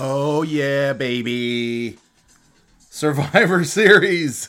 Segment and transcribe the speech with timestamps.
[0.00, 1.98] Oh, yeah, baby.
[2.88, 4.48] Survivor Series.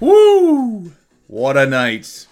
[0.00, 0.90] Woo!
[1.26, 2.26] What a night.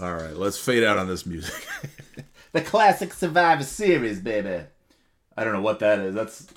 [0.00, 1.64] All right, let's fade out on this music.
[2.52, 4.64] the classic Survivor Series, baby.
[5.36, 6.12] I don't know what that is.
[6.12, 6.48] That's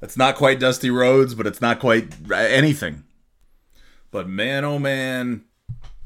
[0.00, 3.04] that's not quite Dusty Rhodes, but it's not quite uh, anything.
[4.10, 5.44] But man, oh man,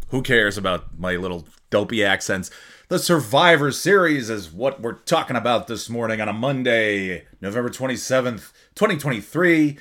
[0.08, 2.50] who cares about my little dopey accents?
[2.88, 8.50] The Survivor Series is what we're talking about this morning on a Monday, November 27th,
[8.76, 9.76] 2023.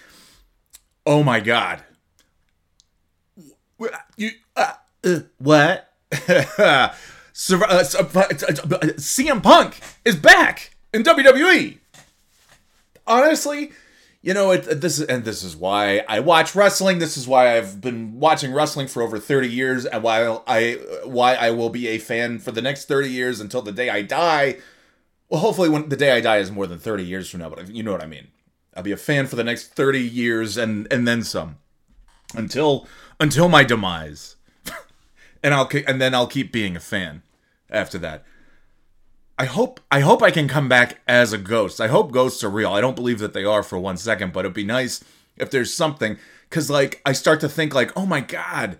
[1.06, 1.84] Oh my god.
[4.18, 4.74] You, uh,
[5.06, 5.94] uh, what?
[6.12, 7.84] Sur- uh,
[8.98, 11.78] CM Punk is back in WWE.
[13.06, 13.72] Honestly,
[14.28, 17.00] you know, it, this is and this is why I watch wrestling.
[17.00, 20.74] This is why I've been watching wrestling for over 30 years and why I
[21.06, 24.02] why I will be a fan for the next 30 years until the day I
[24.02, 24.58] die.
[25.30, 27.70] Well, hopefully when the day I die is more than 30 years from now, but
[27.70, 28.28] you know what I mean.
[28.76, 31.60] I'll be a fan for the next 30 years and and then some.
[32.36, 32.86] Until
[33.22, 34.36] until my demise.
[35.42, 37.22] and I'll and then I'll keep being a fan
[37.70, 38.26] after that.
[39.38, 41.80] I hope I hope I can come back as a ghost.
[41.80, 42.74] I hope ghosts are real.
[42.74, 45.04] I don't believe that they are for one second, but it'd be nice
[45.36, 46.18] if there's something
[46.50, 48.80] cuz like I start to think like, "Oh my god,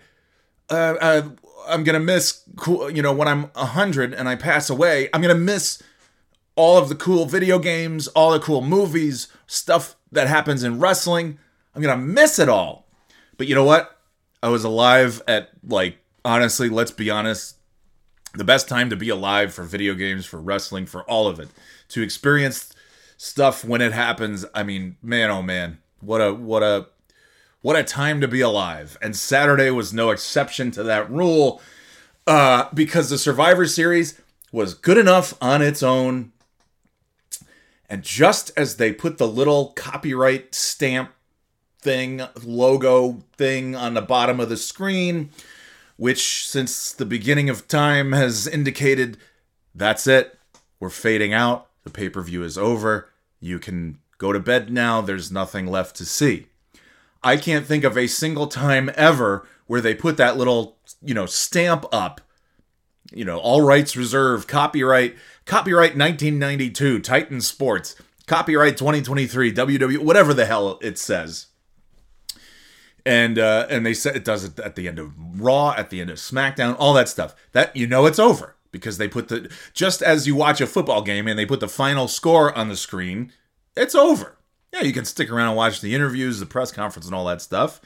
[0.70, 1.22] uh, uh,
[1.68, 5.34] I'm to miss cool, you know, when I'm 100 and I pass away, I'm to
[5.34, 5.82] miss
[6.56, 11.38] all of the cool video games, all the cool movies, stuff that happens in wrestling.
[11.74, 12.88] I'm to miss it all.
[13.36, 14.00] But you know what?
[14.42, 17.57] I was alive at like honestly, let's be honest,
[18.38, 21.48] the best time to be alive for video games, for wrestling, for all of it.
[21.90, 22.72] To experience
[23.16, 26.86] stuff when it happens, I mean, man oh man, what a what a
[27.60, 28.96] what a time to be alive.
[29.02, 31.60] And Saturday was no exception to that rule.
[32.26, 34.20] Uh, because the Survivor Series
[34.52, 36.30] was good enough on its own.
[37.88, 41.10] And just as they put the little copyright stamp
[41.80, 45.30] thing, logo thing on the bottom of the screen,
[45.98, 49.18] which since the beginning of time has indicated
[49.74, 50.38] that's it.
[50.80, 51.68] We're fading out.
[51.84, 53.10] The pay per view is over.
[53.40, 55.00] You can go to bed now.
[55.00, 56.46] There's nothing left to see.
[57.22, 61.26] I can't think of a single time ever where they put that little, you know,
[61.26, 62.20] stamp up,
[63.12, 65.16] you know, all rights reserved, copyright,
[65.46, 67.96] copyright 1992, Titan Sports,
[68.26, 71.47] copyright 2023, WW, whatever the hell it says
[73.08, 76.02] and uh, and they said it does it at the end of Raw, at the
[76.02, 77.34] end of SmackDown, all that stuff.
[77.52, 81.00] That you know it's over because they put the just as you watch a football
[81.00, 83.32] game and they put the final score on the screen,
[83.74, 84.36] it's over.
[84.74, 87.40] Yeah, you can stick around and watch the interviews, the press conference, and all that
[87.40, 87.80] stuff.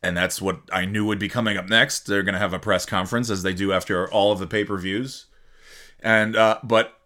[0.00, 2.06] And that's what I knew would be coming up next.
[2.06, 4.64] They're going to have a press conference as they do after all of the pay
[4.64, 5.26] per views.
[5.98, 6.96] And uh, but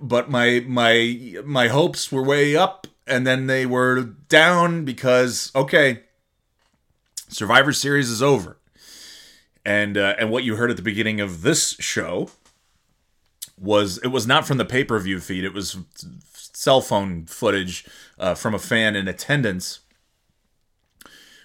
[0.00, 6.04] but my my my hopes were way up, and then they were down because okay,
[7.28, 8.58] Survivor Series is over.
[9.64, 12.30] And uh, and what you heard at the beginning of this show
[13.58, 15.44] was it was not from the pay per view feed.
[15.44, 15.76] It was
[16.34, 17.86] cell phone footage
[18.18, 19.80] uh, from a fan in attendance,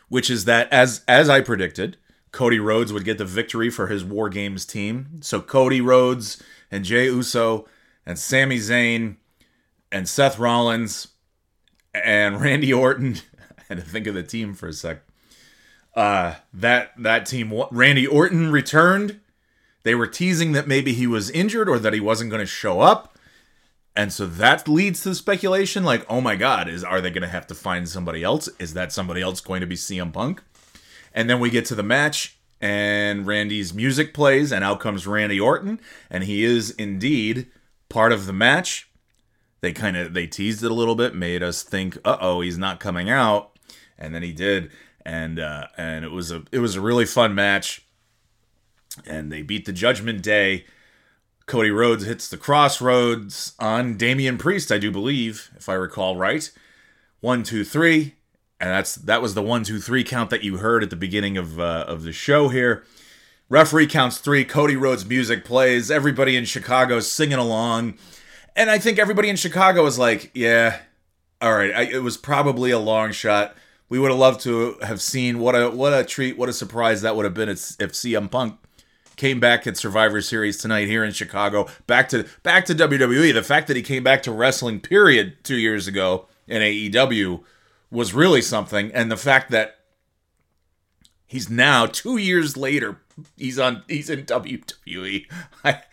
[0.10, 1.98] which is that as as I predicted,
[2.32, 5.20] Cody Rhodes would get the victory for his War Games team.
[5.22, 6.42] So Cody Rhodes
[6.72, 7.68] and Jey Uso
[8.06, 9.18] and Sami Zayn
[9.92, 11.10] and Seth Rollins
[11.94, 13.18] and Randy Orton.
[13.70, 15.02] and to think of the team for a sec
[15.96, 19.20] uh, that that team, Randy Orton returned.
[19.84, 22.80] They were teasing that maybe he was injured or that he wasn't going to show
[22.80, 23.18] up,
[23.96, 27.22] and so that leads to the speculation like, oh my God, is are they going
[27.22, 28.50] to have to find somebody else?
[28.60, 30.42] Is that somebody else going to be CM Punk?
[31.14, 35.40] And then we get to the match, and Randy's music plays, and out comes Randy
[35.40, 35.80] Orton,
[36.10, 37.48] and he is indeed
[37.90, 38.90] part of the match.
[39.62, 42.58] They kind of they teased it a little bit, made us think, uh oh, he's
[42.58, 43.52] not coming out,
[43.98, 44.72] and then he did
[45.06, 47.86] and uh, and it was a it was a really fun match.
[49.08, 50.66] And they beat the Judgment Day.
[51.46, 56.16] Cody Rhodes hits the Cross Rhodes on Damian Priest, I do believe, if I recall
[56.16, 56.50] right.
[57.20, 58.16] One, two, three,
[58.62, 61.38] and that's that was the one, two, three count that you heard at the beginning
[61.38, 62.84] of uh, of the show here.
[63.50, 64.46] Referee counts three.
[64.46, 65.92] Cody Rhodes' music plays.
[65.92, 67.96] Everybody in Chicago singing along,
[68.56, 70.80] and I think everybody in Chicago was like, "Yeah,
[71.42, 73.56] all right." I, it was probably a long shot
[73.94, 77.04] we would have loved to have seen what a what a treat, what a surprise
[77.04, 78.58] that would have been if, CM Punk
[79.18, 81.68] came back at Survivor Series tonight here in Chicago.
[81.86, 83.32] Back to back to WWE.
[83.32, 87.44] The fact that he came back to wrestling, period, two years ago in AEW
[87.92, 89.76] was really something, and the fact that
[91.28, 93.00] he's now two years later
[93.38, 95.28] he's on he's in WWE.
[95.64, 95.84] I,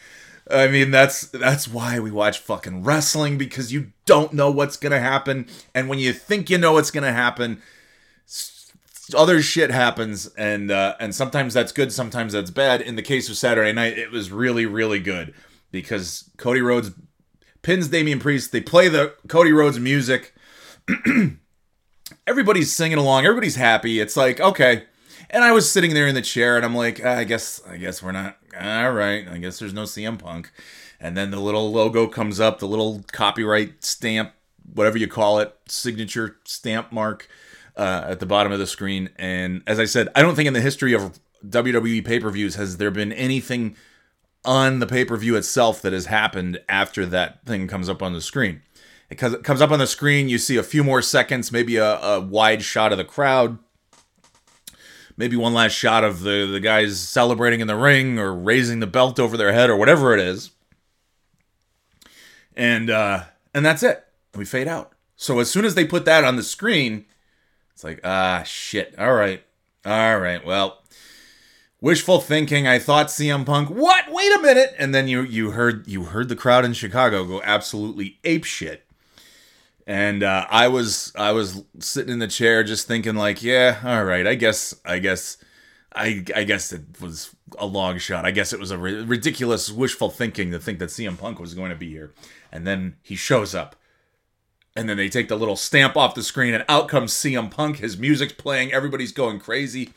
[0.50, 5.00] I mean, that's that's why we watch fucking wrestling because you don't know what's gonna
[5.00, 7.60] happen, and when you think you know what's gonna happen,
[9.14, 12.80] other shit happens, and uh, and sometimes that's good, sometimes that's bad.
[12.80, 15.34] In the case of Saturday Night, it was really really good
[15.70, 16.92] because Cody Rhodes
[17.62, 18.52] pins Damian Priest.
[18.52, 20.34] They play the Cody Rhodes music.
[22.26, 23.24] everybody's singing along.
[23.24, 24.00] Everybody's happy.
[24.00, 24.84] It's like okay.
[25.32, 27.76] And I was sitting there in the chair, and I'm like, ah, I guess, I
[27.76, 28.36] guess we're not.
[28.60, 30.50] All right, I guess there's no CM Punk.
[30.98, 34.32] And then the little logo comes up, the little copyright stamp,
[34.74, 37.28] whatever you call it, signature stamp mark
[37.80, 39.08] uh, at the bottom of the screen.
[39.16, 41.18] And as I said, I don't think in the history of
[41.48, 43.74] WWE pay per views has there been anything
[44.44, 48.12] on the pay per view itself that has happened after that thing comes up on
[48.12, 48.60] the screen.
[49.08, 52.20] It comes up on the screen, you see a few more seconds, maybe a, a
[52.20, 53.58] wide shot of the crowd
[55.16, 58.86] maybe one last shot of the the guys celebrating in the ring or raising the
[58.86, 60.50] belt over their head or whatever it is.
[62.56, 64.02] And uh and that's it.
[64.34, 64.92] We fade out.
[65.16, 67.04] So as soon as they put that on the screen,
[67.80, 68.94] it's like, ah shit.
[68.98, 69.42] All right.
[69.86, 70.44] All right.
[70.44, 70.82] Well,
[71.80, 72.66] wishful thinking.
[72.66, 73.70] I thought CM Punk.
[73.70, 74.04] What?
[74.10, 74.74] Wait a minute.
[74.78, 78.86] And then you you heard you heard the crowd in Chicago go absolutely ape shit
[79.86, 84.04] and uh, I was I was sitting in the chair just thinking like, yeah, all
[84.04, 85.38] right, I guess I guess
[85.94, 88.26] I I guess it was a long shot.
[88.26, 91.54] I guess it was a ri- ridiculous wishful thinking to think that CM Punk was
[91.54, 92.12] going to be here,
[92.52, 93.74] and then he shows up,
[94.80, 97.80] and then they take the little stamp off the screen, and out comes CM Punk.
[97.80, 99.92] His music's playing, everybody's going crazy.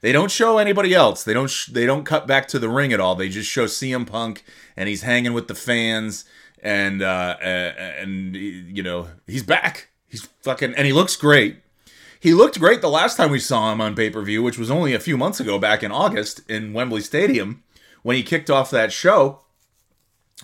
[0.00, 1.22] They don't show anybody else.
[1.22, 3.14] They don't sh- they don't cut back to the ring at all.
[3.14, 4.44] They just show CM Punk,
[4.76, 6.24] and he's hanging with the fans
[6.60, 9.90] and uh, and you know he's back.
[10.08, 11.58] He's fucking and he looks great.
[12.18, 14.72] He looked great the last time we saw him on pay per view, which was
[14.72, 17.62] only a few months ago, back in August in Wembley Stadium,
[18.02, 19.42] when he kicked off that show,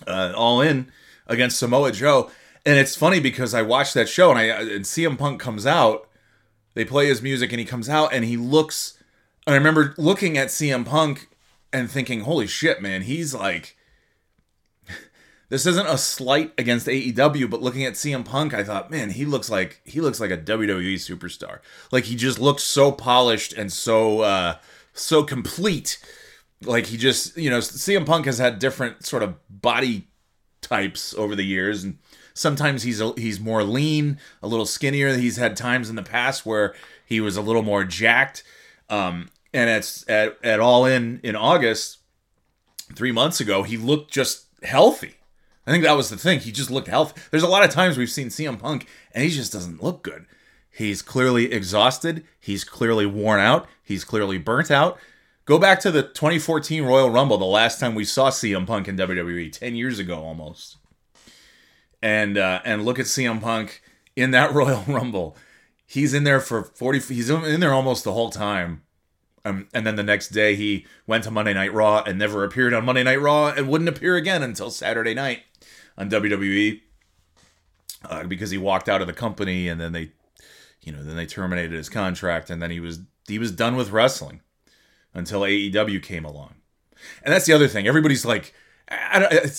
[0.07, 0.89] uh, all in
[1.27, 2.31] against Samoa Joe.
[2.65, 6.07] And it's funny because I watched that show and I and CM Punk comes out,
[6.73, 8.97] they play his music and he comes out and he looks.
[9.45, 11.29] And I remember looking at CM Punk
[11.73, 13.77] and thinking, "Holy shit, man, he's like."
[15.49, 19.25] this isn't a slight against AEW, but looking at CM Punk, I thought, man, he
[19.25, 21.59] looks like he looks like a WWE superstar.
[21.91, 24.55] Like he just looks so polished and so uh
[24.93, 25.99] so complete.
[26.61, 30.07] Like he just, you know, CM Punk has had different sort of body
[30.61, 31.97] types over the years and
[32.33, 35.15] sometimes he's a, he's more lean, a little skinnier.
[35.15, 36.73] He's had times in the past where
[37.05, 38.43] he was a little more jacked.
[38.89, 41.99] Um and it's at at all in in August
[42.95, 45.15] 3 months ago, he looked just healthy
[45.65, 46.39] I think that was the thing.
[46.39, 47.21] He just looked healthy.
[47.31, 50.25] There's a lot of times we've seen CM Punk and he just doesn't look good.
[50.69, 52.25] He's clearly exhausted.
[52.39, 53.67] He's clearly worn out.
[53.81, 54.99] He's clearly burnt out.
[55.45, 58.97] Go back to the 2014 Royal Rumble, the last time we saw CM Punk in
[58.97, 60.77] WWE, 10 years ago almost.
[62.03, 63.81] And uh, and look at CM Punk
[64.15, 65.37] in that Royal Rumble.
[65.85, 68.83] He's in there for 40 he's in there almost the whole time.
[69.45, 72.73] Um, and then the next day he went to Monday Night Raw and never appeared
[72.73, 75.43] on Monday Night Raw and wouldn't appear again until Saturday night
[75.97, 76.81] on WWE
[78.09, 80.11] uh, because he walked out of the company and then they,
[80.81, 83.91] you know, then they terminated his contract and then he was he was done with
[83.91, 84.41] wrestling
[85.13, 86.55] until AEW came along.
[87.21, 87.87] And that's the other thing.
[87.87, 88.53] Everybody's like,
[88.89, 89.49] I,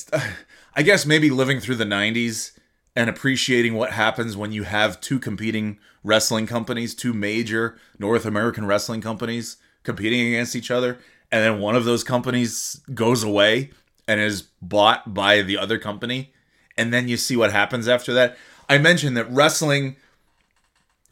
[0.77, 2.53] I guess maybe living through the '90s
[2.97, 8.67] and appreciating what happens when you have two competing wrestling companies, two major North American
[8.67, 10.99] wrestling companies competing against each other,
[11.31, 13.71] and then one of those companies goes away
[14.07, 16.33] and is bought by the other company,
[16.77, 18.37] and then you see what happens after that.
[18.69, 19.97] I mentioned that wrestling,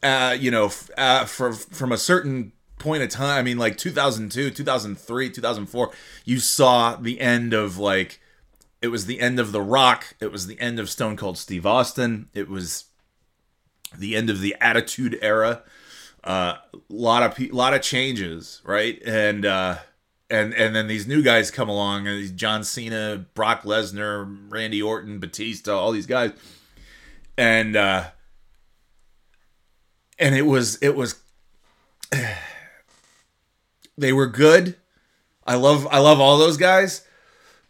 [0.03, 4.51] uh, you know, uh, for, from a certain point of time, I mean, like 2002,
[4.51, 5.91] 2003, 2004,
[6.25, 8.21] you saw the end of like,
[8.83, 11.65] it was the end of The Rock, it was the end of Stone Cold Steve
[11.65, 12.87] Austin, it was
[13.97, 15.63] the end of the Attitude Era.
[16.25, 16.59] A uh,
[16.89, 19.01] lot of pe- lot of changes, right?
[19.05, 19.79] And uh,
[20.31, 25.19] and and then these new guys come along, and John Cena, Brock Lesnar, Randy Orton,
[25.19, 26.31] Batista, all these guys,
[27.37, 28.05] and uh,
[30.19, 31.21] and it was it was
[33.99, 34.77] they were good.
[35.45, 37.05] I love I love all those guys,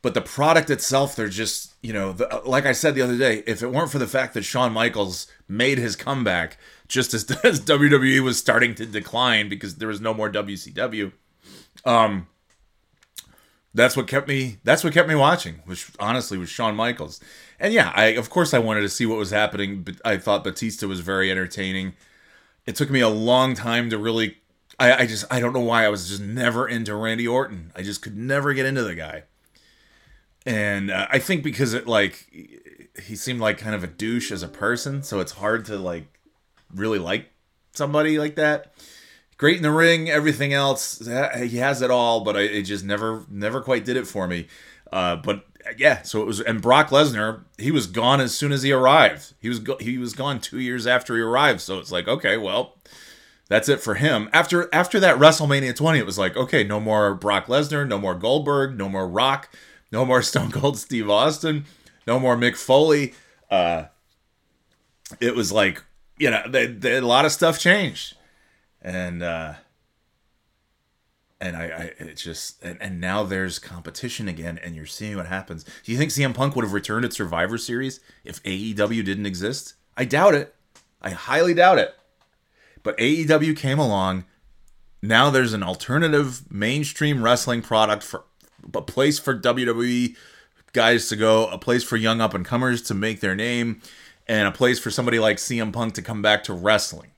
[0.02, 3.42] but the product itself, they're just you know, the, like I said the other day,
[3.46, 6.56] if it weren't for the fact that Shawn Michaels made his comeback
[6.86, 11.12] just as, as WWE was starting to decline because there was no more WCW.
[11.84, 12.28] Um,
[13.74, 17.20] that's what kept me that's what kept me watching which honestly was Shawn Michaels.
[17.58, 20.44] And yeah I of course I wanted to see what was happening but I thought
[20.44, 21.94] Batista was very entertaining.
[22.66, 24.36] It took me a long time to really
[24.78, 27.72] I, I just I don't know why I was just never into Randy Orton.
[27.74, 29.24] I just could never get into the guy
[30.46, 32.30] and uh, I think because it like
[33.00, 36.06] he seemed like kind of a douche as a person, so it's hard to like
[36.74, 37.30] really like
[37.72, 38.74] somebody like that.
[39.38, 43.24] Great in the ring, everything else he has it all, but I, it just never
[43.28, 44.46] never quite did it for me.
[44.92, 45.44] Uh, but
[45.76, 49.34] yeah, so it was, and Brock Lesnar, he was gone as soon as he arrived.
[49.40, 51.60] He was go, he was gone two years after he arrived.
[51.60, 52.76] So it's like, okay, well,
[53.48, 54.28] that's it for him.
[54.32, 58.14] After after that WrestleMania 20, it was like, okay, no more Brock Lesnar, no more
[58.14, 59.54] Goldberg, no more Rock,
[59.92, 61.66] no more Stone Cold Steve Austin,
[62.06, 63.14] no more Mick Foley.
[63.50, 63.84] Uh,
[65.20, 65.84] it was like,
[66.18, 68.16] you know, they, they, a lot of stuff changed,
[68.80, 69.54] and uh,
[71.40, 75.26] and I, I it just and, and now there's competition again, and you're seeing what
[75.26, 75.64] happens.
[75.84, 79.74] Do you think CM Punk would have returned at Survivor Series if AEW didn't exist?
[79.96, 80.54] I doubt it.
[81.02, 81.94] I highly doubt it.
[82.82, 84.24] But AEW came along.
[85.02, 88.24] Now there's an alternative mainstream wrestling product for
[88.74, 90.16] a place for WWE
[90.72, 93.80] guys to go, a place for young up and comers to make their name,
[94.26, 97.10] and a place for somebody like CM Punk to come back to wrestling.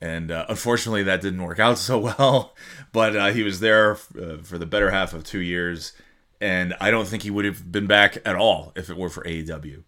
[0.00, 2.54] And uh, unfortunately, that didn't work out so well.
[2.92, 5.92] But uh, he was there uh, for the better half of two years,
[6.40, 9.24] and I don't think he would have been back at all if it were for
[9.24, 9.82] AEW.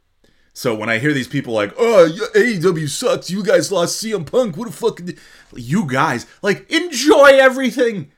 [0.53, 3.31] So when I hear these people like, "Oh, AEW sucks.
[3.31, 4.57] You guys lost CM Punk.
[4.57, 5.01] What the fuck?"
[5.55, 8.11] You guys like enjoy everything.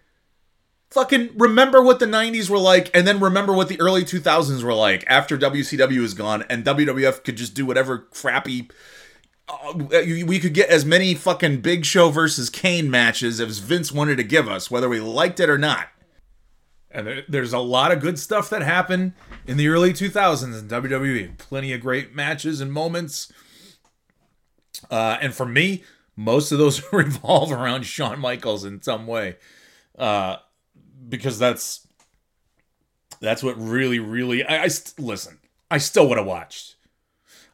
[0.98, 4.74] Fucking remember what the '90s were like, and then remember what the early 2000s were
[4.74, 8.68] like after WCW is gone and WWF could just do whatever crappy.
[9.48, 9.74] Uh,
[10.26, 14.24] we could get as many fucking Big Show versus Kane matches as Vince wanted to
[14.24, 15.86] give us, whether we liked it or not.
[16.90, 19.12] And there's a lot of good stuff that happened
[19.46, 21.38] in the early 2000s in WWE.
[21.38, 23.32] Plenty of great matches and moments.
[24.90, 25.84] Uh, and for me,
[26.16, 29.36] most of those revolve around Shawn Michaels in some way.
[29.96, 30.38] Uh,
[31.08, 31.86] because that's
[33.20, 34.44] that's what really, really.
[34.44, 35.38] I, I st- listen.
[35.70, 36.76] I still would have watched.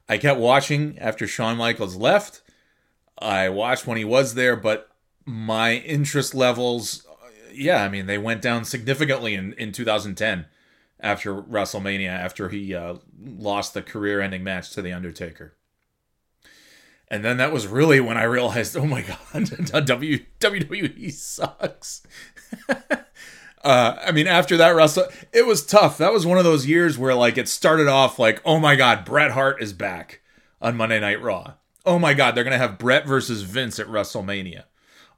[0.09, 2.43] I kept watching after Shawn Michaels left.
[3.19, 4.91] I watched when he was there, but
[5.25, 7.07] my interest levels
[7.55, 10.47] yeah, I mean, they went down significantly in, in 2010
[11.01, 15.55] after WrestleMania, after he uh, lost the career ending match to The Undertaker.
[17.09, 22.03] And then that was really when I realized, oh my God, WWE sucks.
[23.65, 25.99] uh, I mean, after that Wrestle, it was tough.
[25.99, 29.05] That was one of those years where, like, it started off like, oh my God,
[29.05, 30.21] Bret Hart is back
[30.61, 31.55] on Monday Night Raw.
[31.87, 34.65] Oh my God, they're to have Bret versus Vince at WrestleMania.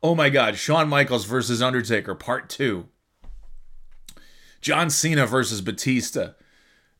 [0.02, 2.88] Oh my God, Shawn Michaels versus Undertaker, part two.
[4.60, 6.30] John Cena versus Batista.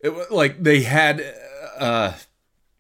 [0.01, 1.25] It like they had,
[1.79, 2.13] uh,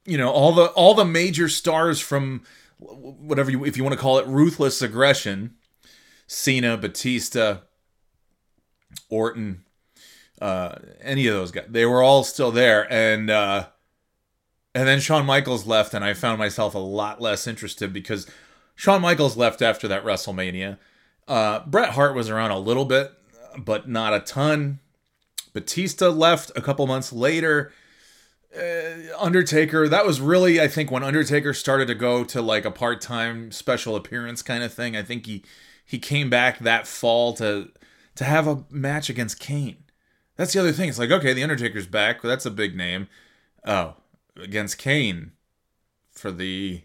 [0.04, 2.42] you know, all the all the major stars from
[2.78, 5.54] whatever you if you want to call it ruthless aggression.
[6.28, 7.58] Cena, Batista,
[9.08, 9.64] Orton,
[10.40, 11.66] uh, any of those guys.
[11.68, 13.66] They were all still there, and uh,
[14.74, 18.26] and then Shawn Michaels left, and I found myself a lot less interested because
[18.74, 20.78] Shawn Michaels left after that WrestleMania.
[21.26, 23.12] Uh, Bret Hart was around a little bit,
[23.56, 24.80] but not a ton.
[25.52, 27.72] Batista left a couple months later.
[28.54, 32.70] Uh, Undertaker, that was really, I think, when Undertaker started to go to like a
[32.70, 34.96] part time special appearance kind of thing.
[34.96, 35.42] I think he
[35.84, 37.70] he came back that fall to
[38.16, 39.84] to have a match against Kane.
[40.36, 40.88] That's the other thing.
[40.88, 42.20] It's like, okay, the Undertaker's back.
[42.20, 43.08] That's a big name.
[43.64, 43.94] Oh,
[44.36, 45.32] against Kane
[46.10, 46.82] for the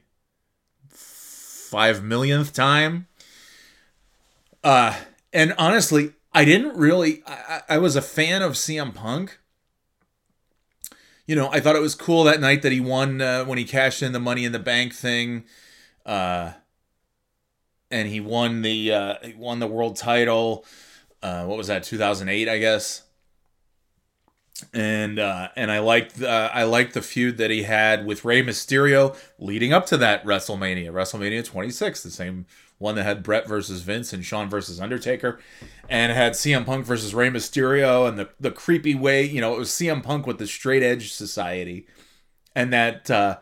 [0.88, 3.08] five millionth time.
[4.64, 4.96] Uh,
[5.34, 7.24] and honestly, I didn't really.
[7.26, 9.40] I, I was a fan of CM Punk.
[11.26, 13.64] You know, I thought it was cool that night that he won uh, when he
[13.64, 15.46] cashed in the Money in the Bank thing,
[16.06, 16.52] uh,
[17.90, 20.66] and he won the uh, he won the world title.
[21.22, 21.84] Uh, what was that?
[21.84, 23.04] Two thousand eight, I guess
[24.74, 28.44] and uh, and I liked uh, I liked the feud that he had with Rey
[28.44, 32.46] Mysterio leading up to that WrestleMania, WrestleMania 26, the same
[32.78, 35.40] one that had Bret versus Vince and Shawn versus Undertaker,
[35.88, 39.60] and had CM Punk versus Rey Mysterio, and the the creepy way, you know, it
[39.60, 41.88] was CM Punk with the Straight Edge Society,
[42.56, 43.38] and that uh,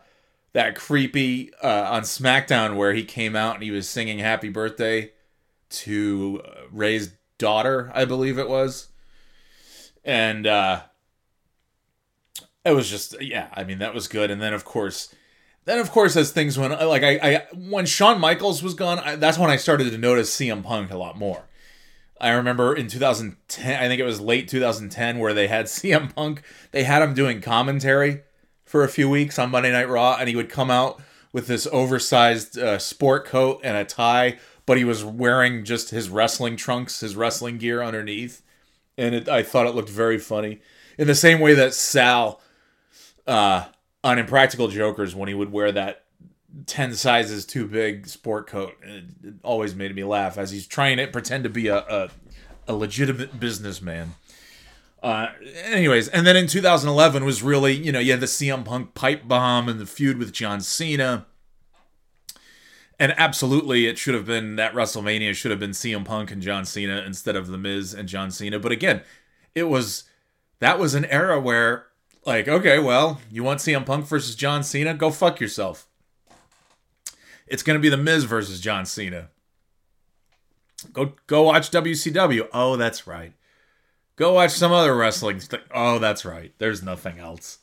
[0.52, 5.12] that creepy uh, on SmackDown where he came out and he was singing Happy Birthday
[5.70, 8.88] to uh, Rey's daughter, I believe it was,
[10.04, 10.82] and uh,
[12.64, 14.30] it was just yeah i mean that was good.
[14.30, 15.14] And then of course
[15.64, 19.16] then of course as things went like i, I when Shawn Michaels was gone I,
[19.16, 21.48] that's when i started to notice CM Punk a lot more.
[22.20, 26.42] I remember in 2010 i think it was late 2010 where they had CM Punk
[26.72, 28.22] they had him doing commentary
[28.64, 31.00] for a few weeks on Monday Night Raw and he would come out
[31.32, 34.38] with this oversized uh, sport coat and a tie
[34.70, 38.42] but he was wearing just his wrestling trunks his wrestling gear underneath
[38.96, 40.60] and it, i thought it looked very funny
[41.00, 42.42] in the same way that Sal
[43.26, 43.64] uh,
[44.04, 46.04] on Impractical Jokers when he would wear that
[46.66, 48.74] 10 sizes too big sport coat.
[48.82, 52.10] It, it always made me laugh as he's trying to pretend to be a, a,
[52.68, 54.14] a legitimate businessman.
[55.02, 55.28] Uh,
[55.64, 59.26] anyways, and then in 2011 was really, you know, you had the CM Punk pipe
[59.26, 61.24] bomb and the feud with John Cena.
[63.00, 66.66] And absolutely, it should have been that WrestleMania should have been CM Punk and John
[66.66, 68.58] Cena instead of The Miz and John Cena.
[68.58, 69.00] But again,
[69.54, 70.04] it was
[70.58, 71.86] that was an era where,
[72.26, 74.92] like, okay, well, you want CM Punk versus John Cena?
[74.92, 75.88] Go fuck yourself.
[77.46, 79.30] It's gonna be The Miz versus John Cena.
[80.92, 82.48] Go go watch WCW.
[82.52, 83.32] Oh, that's right.
[84.16, 85.40] Go watch some other wrestling.
[85.40, 86.52] St- oh, that's right.
[86.58, 87.59] There's nothing else.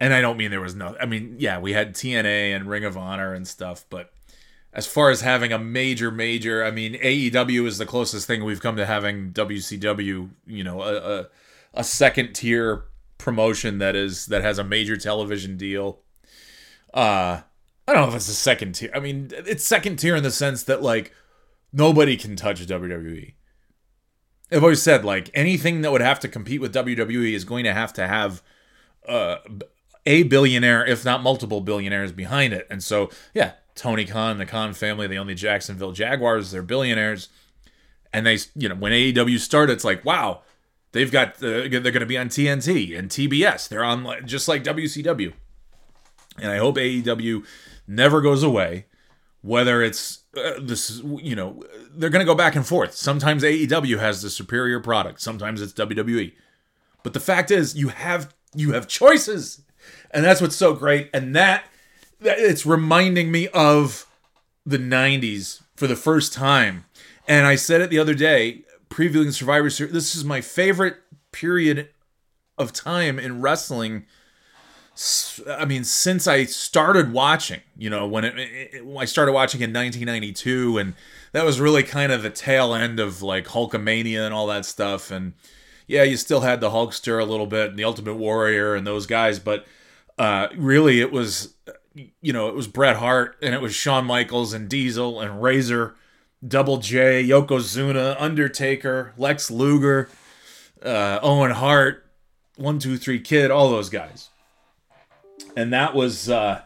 [0.00, 0.96] And I don't mean there was no.
[0.98, 4.10] I mean, yeah, we had TNA and Ring of Honor and stuff, but
[4.72, 8.62] as far as having a major, major, I mean, AEW is the closest thing we've
[8.62, 10.30] come to having WCW.
[10.46, 11.26] You know, a a,
[11.74, 12.84] a second tier
[13.18, 16.00] promotion that is that has a major television deal.
[16.94, 17.42] Uh,
[17.86, 18.90] I don't know if it's a second tier.
[18.94, 21.12] I mean, it's second tier in the sense that like
[21.72, 23.34] nobody can touch WWE.
[24.52, 27.74] I've always said like anything that would have to compete with WWE is going to
[27.74, 28.42] have to have
[29.06, 29.36] uh,
[30.06, 32.66] a billionaire, if not multiple billionaires behind it.
[32.70, 36.50] And so, yeah, Tony Khan, the Khan family, they own the Jacksonville Jaguars.
[36.50, 37.28] They're billionaires,
[38.12, 40.42] and they, you know, when AEW started, it's like, wow,
[40.92, 43.68] they've got the, they're going to be on TNT and TBS.
[43.68, 45.32] They're on just like WCW,
[46.38, 47.44] and I hope AEW
[47.86, 48.86] never goes away.
[49.42, 52.94] Whether it's uh, this, you know, they're going to go back and forth.
[52.94, 55.22] Sometimes AEW has the superior product.
[55.22, 56.34] Sometimes it's WWE.
[57.02, 59.62] But the fact is, you have you have choices,
[60.10, 61.10] and that's what's so great.
[61.12, 61.64] And that,
[62.20, 64.06] that it's reminding me of
[64.64, 66.84] the '90s for the first time.
[67.26, 69.92] And I said it the other day, previewing Survivor Series.
[69.92, 70.96] This is my favorite
[71.32, 71.88] period
[72.58, 74.04] of time in wrestling
[75.48, 79.72] I mean, since I started watching, you know, when it, it, I started watching in
[79.72, 80.94] 1992, and
[81.32, 85.10] that was really kind of the tail end of like Hulkamania and all that stuff.
[85.10, 85.32] And
[85.86, 89.06] yeah, you still had the Hulkster a little bit, and the Ultimate Warrior, and those
[89.06, 89.64] guys, but
[90.20, 91.54] uh, really, it was,
[91.94, 95.94] you know, it was Bret Hart, and it was Shawn Michaels, and Diesel, and Razor,
[96.46, 100.08] Double J, Yokozuna, Undertaker, Lex Luger,
[100.82, 102.06] uh, Owen Hart,
[102.56, 104.30] One Two Three Kid, all those guys
[105.56, 106.62] and that was uh,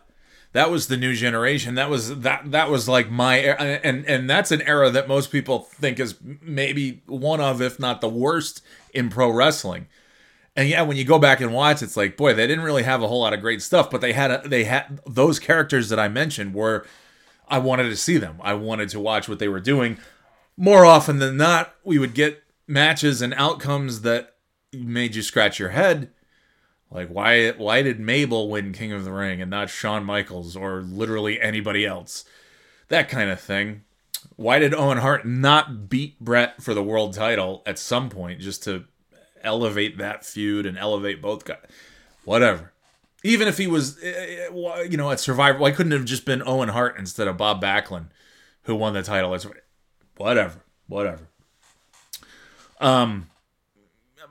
[0.52, 1.74] that was the new generation.
[1.74, 5.60] That was that that was like my and and that's an era that most people
[5.60, 8.62] think is maybe one of, if not the worst,
[8.92, 9.86] in pro wrestling.
[10.56, 13.02] And yeah, when you go back and watch, it's like, boy, they didn't really have
[13.02, 15.98] a whole lot of great stuff, but they had a, they had those characters that
[15.98, 16.86] I mentioned were
[17.48, 18.38] I wanted to see them.
[18.40, 19.98] I wanted to watch what they were doing.
[20.56, 24.36] More often than not, we would get matches and outcomes that
[24.72, 26.10] made you scratch your head
[26.94, 30.80] like why why did Mabel win King of the Ring and not Shawn Michaels or
[30.80, 32.24] literally anybody else?
[32.88, 33.82] That kind of thing.
[34.36, 38.62] Why did Owen Hart not beat Bret for the world title at some point just
[38.64, 38.84] to
[39.44, 41.58] elevate that feud and elevate both guys?
[42.24, 42.72] Whatever.
[43.22, 46.24] Even if he was, eh, eh, you know, at Survivor, why couldn't it have just
[46.24, 48.06] been Owen Hart instead of Bob Backlund
[48.62, 49.34] who won the title?
[49.34, 49.46] It's
[50.16, 51.28] whatever, whatever.
[52.80, 53.30] Um,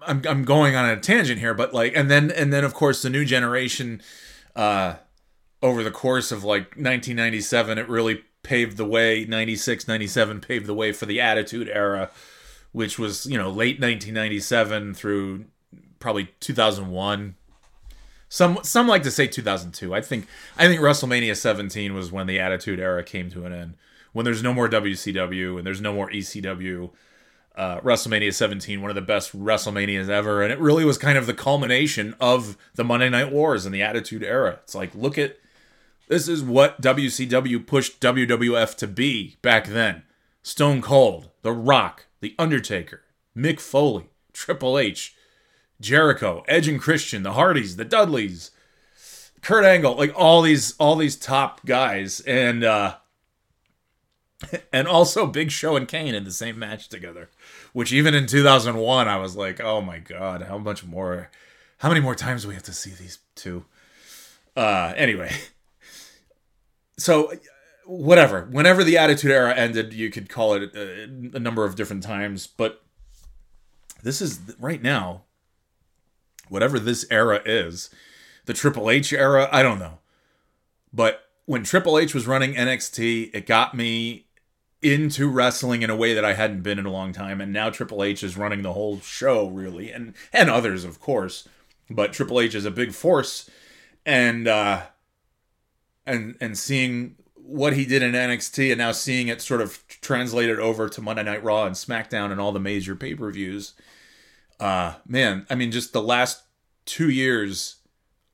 [0.05, 3.01] I'm I'm going on a tangent here, but like, and then and then of course
[3.01, 4.01] the new generation,
[4.55, 4.95] uh,
[5.61, 9.25] over the course of like 1997, it really paved the way.
[9.25, 12.11] 96, 97 paved the way for the Attitude Era,
[12.73, 15.45] which was you know late 1997 through
[15.99, 17.35] probably 2001.
[18.27, 19.93] Some some like to say 2002.
[19.95, 23.75] I think I think WrestleMania 17 was when the Attitude Era came to an end.
[24.11, 26.91] When there's no more WCW and there's no more ECW
[27.55, 31.27] uh, WrestleMania 17, one of the best WrestleManias ever, and it really was kind of
[31.27, 34.59] the culmination of the Monday Night Wars and the Attitude Era.
[34.63, 35.37] It's like, look at
[36.07, 40.03] this is what WCW pushed WWF to be back then.
[40.41, 43.01] Stone Cold, The Rock, The Undertaker,
[43.35, 45.13] Mick Foley, Triple H,
[45.81, 48.51] Jericho, Edge and Christian, the Hardys, the Dudleys,
[49.41, 52.95] Kurt Angle, like all these all these top guys, and uh,
[54.71, 57.29] and also Big Show and Kane in the same match together.
[57.73, 61.29] Which even in 2001, I was like, oh my god, how much more?
[61.79, 63.65] How many more times do we have to see these two?
[64.55, 65.33] Uh, anyway,
[66.97, 67.33] so
[67.85, 68.47] whatever.
[68.51, 71.03] Whenever the Attitude Era ended, you could call it a,
[71.35, 72.83] a number of different times, but
[74.03, 75.23] this is right now.
[76.49, 77.89] Whatever this era is,
[78.45, 79.99] the Triple H era, I don't know,
[80.93, 84.27] but when Triple H was running NXT, it got me
[84.81, 87.41] into wrestling in a way that I hadn't been in a long time.
[87.41, 91.47] And now Triple H is running the whole show, really, and and others, of course.
[91.89, 93.49] But Triple H is a big force,
[94.05, 94.83] and uh,
[96.05, 100.59] and and seeing what he did in NXT and now seeing it sort of translated
[100.59, 103.73] over to Monday Night Raw and SmackDown and all the major pay per views.
[104.59, 106.43] Uh, man, I mean, just the last
[106.85, 107.77] two years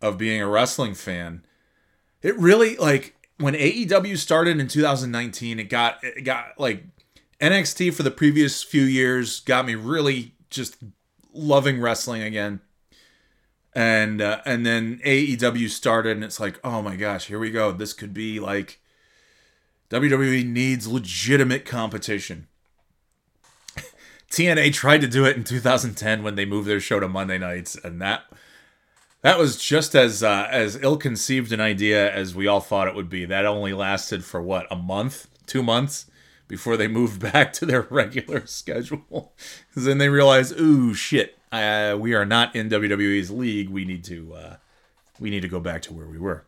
[0.02, 1.44] of being a wrestling fan,
[2.22, 6.84] it really like when AEW started in 2019, it got it got like
[7.42, 10.78] NXT for the previous few years got me really just
[11.34, 12.60] loving wrestling again.
[13.74, 17.72] And uh, and then AEW started and it's like, "Oh my gosh, here we go.
[17.72, 18.80] This could be like
[19.90, 22.48] WWE needs legitimate competition."
[24.32, 27.76] TNA tried to do it in 2010 when they moved their show to Monday nights
[27.76, 28.26] and that
[29.22, 33.10] that was just as uh, as ill-conceived an idea as we all thought it would
[33.10, 33.26] be.
[33.26, 36.06] That only lasted for what a month, two months
[36.48, 39.34] before they moved back to their regular schedule.
[39.68, 43.70] Because then they realized, ooh, shit, uh, we are not in WWE's league.
[43.70, 44.56] We need to uh,
[45.20, 46.46] we need to go back to where we were.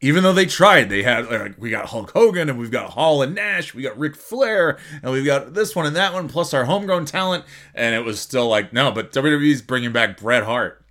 [0.00, 3.22] Even though they tried, they had like we got Hulk Hogan and we've got Hall
[3.22, 6.52] and Nash, we got Ric Flair, and we've got this one and that one, plus
[6.52, 8.90] our homegrown talent, and it was still like no.
[8.92, 10.82] But WWE's bringing back Bret Hart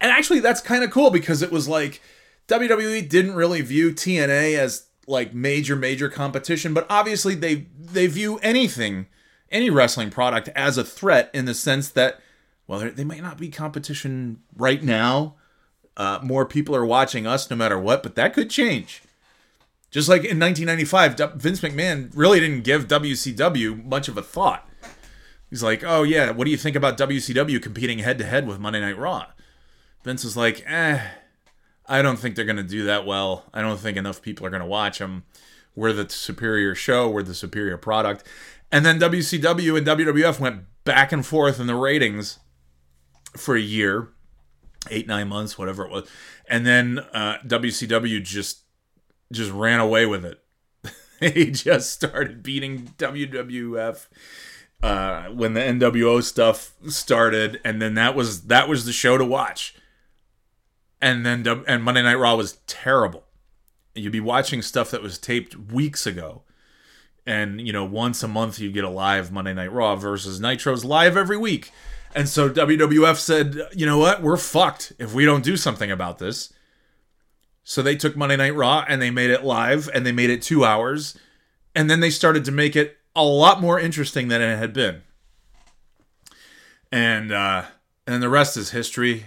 [0.00, 2.00] and actually, that's kind of cool because it was like
[2.48, 8.38] WWE didn't really view TNA as like major major competition, but obviously they they view
[8.38, 9.06] anything
[9.50, 12.20] any wrestling product as a threat in the sense that
[12.66, 15.34] well they might not be competition right now.
[15.96, 19.02] Uh, more people are watching us no matter what, but that could change.
[19.90, 24.68] Just like in 1995, Vince McMahon really didn't give WCW much of a thought.
[25.48, 28.58] He's like, "Oh yeah, what do you think about WCW competing head to head with
[28.58, 29.26] Monday Night Raw?"
[30.04, 31.00] Vince was like, eh,
[31.86, 33.44] I don't think they're going to do that well.
[33.52, 35.24] I don't think enough people are going to watch them.
[35.74, 38.24] We're the superior show, we're the superior product.
[38.70, 42.38] And then WCW and WWF went back and forth in the ratings
[43.36, 44.10] for a year,
[44.94, 46.08] eight, nine months, whatever it was.
[46.48, 48.62] And then uh, WCW just
[49.32, 50.40] just ran away with it.
[51.34, 54.06] he just started beating WWF
[54.82, 59.24] uh, when the NWO stuff started, and then that was that was the show to
[59.24, 59.74] watch
[61.04, 63.24] and then and Monday Night Raw was terrible.
[63.94, 66.42] You'd be watching stuff that was taped weeks ago,
[67.26, 70.82] and you know once a month you get a live Monday Night Raw versus Nitro's
[70.82, 71.70] live every week.
[72.14, 76.18] And so WWF said, you know what, we're fucked if we don't do something about
[76.18, 76.52] this.
[77.64, 80.42] So they took Monday Night Raw and they made it live and they made it
[80.42, 81.18] two hours,
[81.74, 85.02] and then they started to make it a lot more interesting than it had been.
[86.92, 87.64] And uh,
[88.06, 89.26] and the rest is history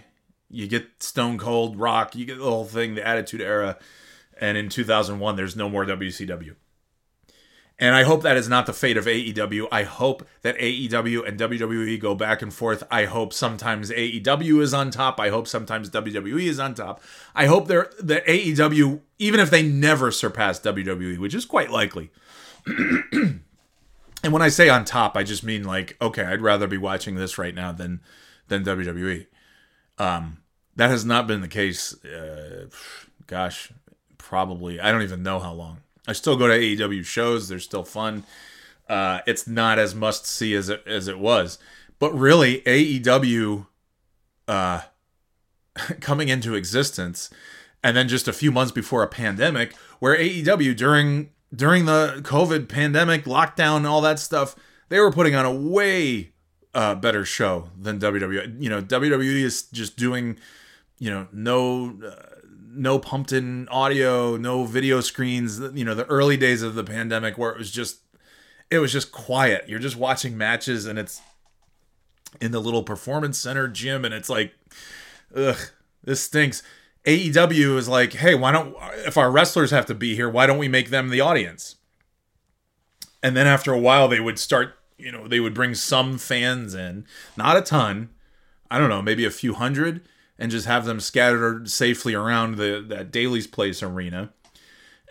[0.49, 3.77] you get Stone Cold Rock, you get the whole thing, the Attitude Era,
[4.39, 6.55] and in 2001 there's no more WCW.
[7.79, 9.67] And I hope that is not the fate of AEW.
[9.71, 12.83] I hope that AEW and WWE go back and forth.
[12.89, 15.19] I hope sometimes AEW is on top.
[15.19, 17.03] I hope sometimes WWE is on top.
[17.35, 22.09] I hope they're that AEW, even if they never surpass WWE, which is quite likely.
[22.65, 23.43] and
[24.23, 27.37] when I say on top, I just mean like, okay, I'd rather be watching this
[27.37, 28.01] right now than
[28.47, 29.27] than WWE.
[29.99, 30.39] Um,
[30.75, 31.93] that has not been the case.
[32.03, 32.69] Uh,
[33.27, 33.71] gosh,
[34.17, 35.81] probably I don't even know how long.
[36.07, 38.23] I still go to AEW shows; they're still fun.
[38.89, 41.59] Uh, it's not as must see as it as it was,
[41.99, 43.67] but really AEW
[44.47, 44.81] uh,
[45.99, 47.29] coming into existence,
[47.83, 52.67] and then just a few months before a pandemic, where AEW during during the COVID
[52.67, 54.55] pandemic lockdown all that stuff,
[54.89, 56.31] they were putting on a way
[56.73, 58.61] uh, better show than WWE.
[58.61, 60.37] You know, WWE is just doing,
[60.99, 62.26] you know, no uh,
[62.77, 65.59] no pumped in audio, no video screens.
[65.59, 67.99] You know, the early days of the pandemic where it was just
[68.69, 69.67] it was just quiet.
[69.67, 71.21] You're just watching matches and it's
[72.41, 74.53] in the little performance center gym and it's like
[75.35, 75.57] ugh,
[76.03, 76.63] this stinks.
[77.05, 80.57] AEW is like, "Hey, why don't if our wrestlers have to be here, why don't
[80.57, 81.75] we make them the audience?"
[83.23, 86.73] And then after a while they would start you know, they would bring some fans
[86.73, 88.09] in, not a ton.
[88.69, 90.01] I don't know, maybe a few hundred,
[90.39, 94.31] and just have them scattered safely around the that Daily's Place arena.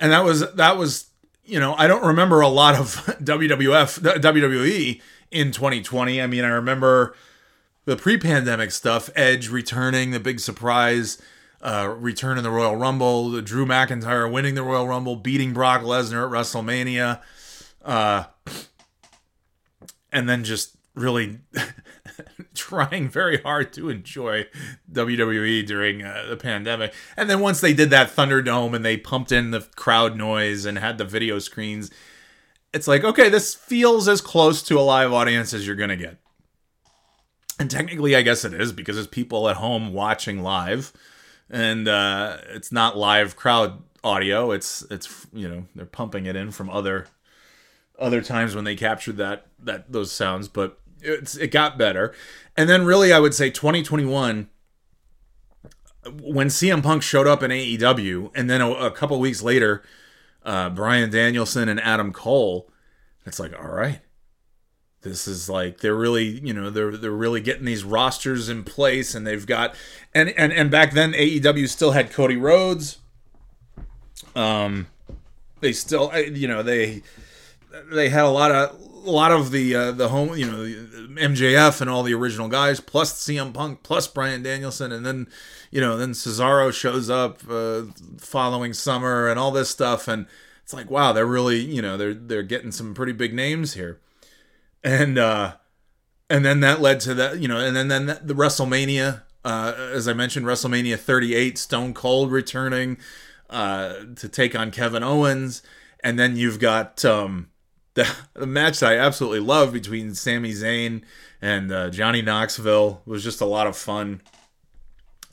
[0.00, 1.06] And that was that was
[1.44, 6.22] you know I don't remember a lot of WWF WWE in 2020.
[6.22, 7.14] I mean I remember
[7.84, 11.20] the pre-pandemic stuff, Edge returning, the big surprise.
[11.62, 16.26] Uh, return in the Royal Rumble, Drew McIntyre winning the Royal Rumble, beating Brock Lesnar
[16.26, 17.20] at WrestleMania.
[17.84, 18.24] Uh,
[20.12, 21.38] and then just really
[22.54, 24.46] trying very hard to enjoy
[24.90, 26.92] WWE during uh, the pandemic.
[27.16, 30.78] And then once they did that Thunderdome and they pumped in the crowd noise and
[30.78, 31.90] had the video screens,
[32.72, 35.96] it's like, okay, this feels as close to a live audience as you're going to
[35.96, 36.18] get.
[37.58, 40.92] And technically, I guess it is because it's people at home watching live,
[41.48, 44.50] and uh, it's not live crowd audio.
[44.50, 47.06] It's it's you know they're pumping it in from other
[47.98, 52.14] other times when they captured that that those sounds, but it's it got better.
[52.56, 54.48] And then really, I would say 2021
[56.22, 59.82] when CM Punk showed up in AEW, and then a, a couple weeks later,
[60.44, 62.70] uh, Bryan Danielson and Adam Cole.
[63.24, 64.00] It's like, all right,
[65.02, 69.14] this is like they're really, you know, they're they're really getting these rosters in place,
[69.14, 69.74] and they've got,
[70.14, 72.98] and and and back then AEW still had Cody Rhodes.
[74.34, 74.86] Um,
[75.60, 77.02] they still, you know, they
[77.90, 80.64] they had a lot of a lot of the uh, the home, you know,
[81.14, 85.28] MJF and all the original guys, plus CM Punk, plus Bryan Danielson, and then
[85.70, 87.82] you know, then Cesaro shows up uh,
[88.18, 90.26] following Summer and all this stuff, and
[90.62, 94.00] it's like, wow, they're really, you know, they're they're getting some pretty big names here,
[94.82, 95.54] and uh,
[96.28, 100.08] and then that led to that, you know, and then then the WrestleMania, uh, as
[100.08, 102.98] I mentioned, WrestleMania 38, Stone Cold returning
[103.48, 105.62] uh, to take on Kevin Owens,
[106.00, 107.48] and then you've got um,
[107.96, 111.02] the, the match that I absolutely love between Sami Zayn
[111.40, 114.20] and uh, Johnny Knoxville was just a lot of fun.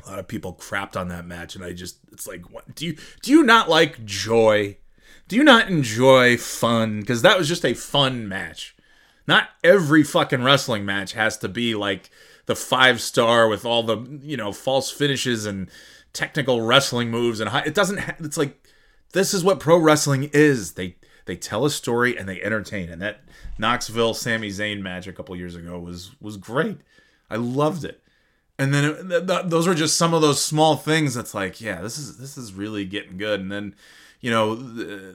[0.05, 2.85] A lot of people crapped on that match and i just it's like what do
[2.85, 4.77] you do you not like joy?
[5.27, 6.99] Do you not enjoy fun?
[7.01, 8.75] Because that was just a fun match.
[9.27, 12.09] Not every fucking wrestling match has to be like
[12.47, 15.69] the five star with all the you know false finishes and
[16.11, 18.67] technical wrestling moves and high, it doesn't ha- it's like
[19.13, 20.73] this is what pro wrestling is.
[20.73, 20.95] They
[21.25, 22.89] they tell a story and they entertain.
[22.89, 23.21] And that
[23.57, 26.77] knoxville Sami Zayn match a couple years ago was was great.
[27.29, 28.01] I loved it.
[28.59, 31.59] And then it, th- th- those are just some of those small things that's like
[31.59, 33.39] yeah this is this is really getting good.
[33.39, 33.75] And then
[34.21, 34.53] you know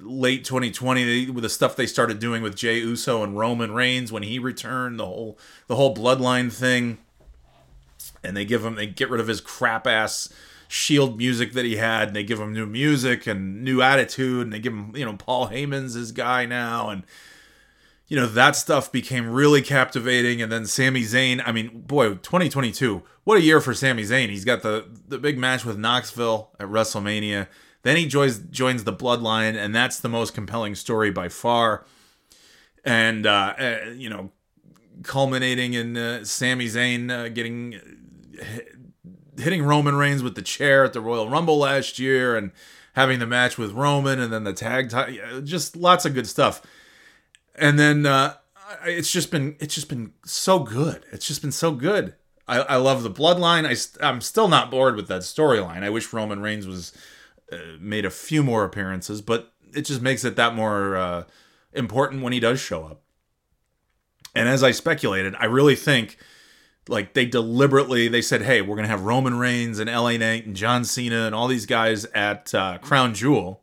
[0.03, 4.11] late 2020 they, with the stuff they started doing with Jey Uso and Roman Reigns
[4.13, 6.99] when he returned the whole the whole bloodline thing.
[8.25, 10.33] And they give him they get rid of his crap ass
[10.69, 14.53] shield music that he had and they give him new music and new attitude and
[14.53, 17.05] they give him you know Paul Heyman's his guy now and
[18.07, 20.43] you know that stuff became really captivating.
[20.43, 24.29] And then Sami Zayn I mean boy 2022 what a year for Sami Zayn.
[24.29, 27.49] He's got the the big match with Knoxville at WrestleMania.
[27.83, 31.87] Then he joins joins the bloodline and that's the most compelling story by far.
[32.85, 34.33] And uh, uh you know
[35.03, 37.81] culminating in uh, Sami Zayn uh, getting
[39.39, 42.53] hitting Roman Reigns with the chair at the Royal Rumble last year and
[42.95, 46.63] having the match with Roman and then the tag t- just lots of good stuff
[47.59, 48.35] and then uh,
[48.85, 51.05] it's just been it's just been so good.
[51.13, 52.15] It's just been so good.
[52.47, 53.67] I, I love the bloodline.
[53.67, 55.83] I I'm still not bored with that storyline.
[55.83, 56.93] I wish Roman Reigns was
[57.53, 61.25] uh, made a few more appearances, but it just makes it that more uh,
[61.73, 63.03] important when he does show up.
[64.35, 66.19] And as I speculated, I really think
[66.89, 70.57] like they deliberately they said, "Hey, we're gonna have Roman Reigns and LA Knight and
[70.57, 73.63] John Cena and all these guys at uh, Crown Jewel."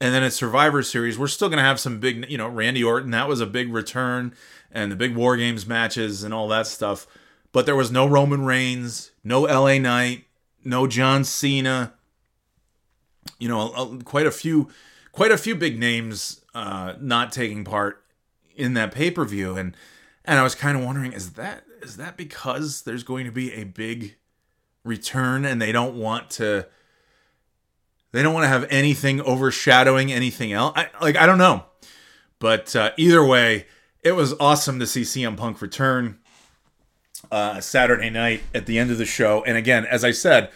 [0.00, 3.10] And then at Survivor Series, we're still to have some big, you know, Randy Orton,
[3.12, 4.34] that was a big return,
[4.70, 7.06] and the big War Games matches and all that stuff.
[7.52, 10.24] But there was no Roman Reigns, no LA Knight,
[10.64, 11.94] no John Cena.
[13.38, 14.68] You know, a, a, quite a few,
[15.12, 18.04] quite a few big names uh, not taking part
[18.56, 19.76] in that pay per view, and
[20.24, 23.52] and I was kind of wondering, is that is that because there's going to be
[23.52, 24.16] a big
[24.82, 26.66] return and they don't want to
[28.12, 30.72] they don't want to have anything overshadowing anything else.
[30.76, 31.64] I, like I don't know,
[32.38, 33.66] but uh, either way,
[34.02, 36.18] it was awesome to see CM Punk return
[37.32, 39.42] uh, Saturday night at the end of the show.
[39.44, 40.50] And again, as I said,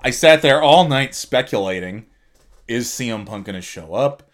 [0.00, 2.06] I sat there all night speculating:
[2.66, 4.27] Is CM Punk going to show up?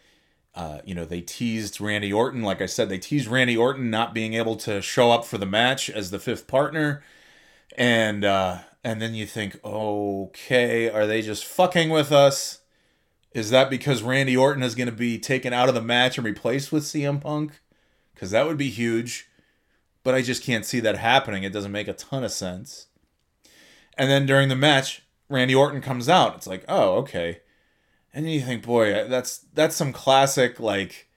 [0.54, 2.42] Uh, you know, they teased Randy Orton.
[2.42, 5.46] Like I said, they teased Randy Orton not being able to show up for the
[5.46, 7.02] match as the fifth partner,
[7.76, 12.60] and uh, and then you think, okay, are they just fucking with us?
[13.32, 16.24] Is that because Randy Orton is going to be taken out of the match and
[16.24, 17.60] replaced with CM Punk?
[18.14, 19.28] Because that would be huge.
[20.04, 21.42] But I just can't see that happening.
[21.42, 22.86] It doesn't make a ton of sense.
[23.98, 26.36] And then during the match, Randy Orton comes out.
[26.36, 27.40] It's like, oh, okay.
[28.14, 31.08] And you think, boy, that's that's some classic like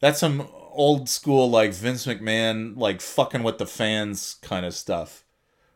[0.00, 5.24] that's some old school like Vince McMahon like fucking with the fans kind of stuff.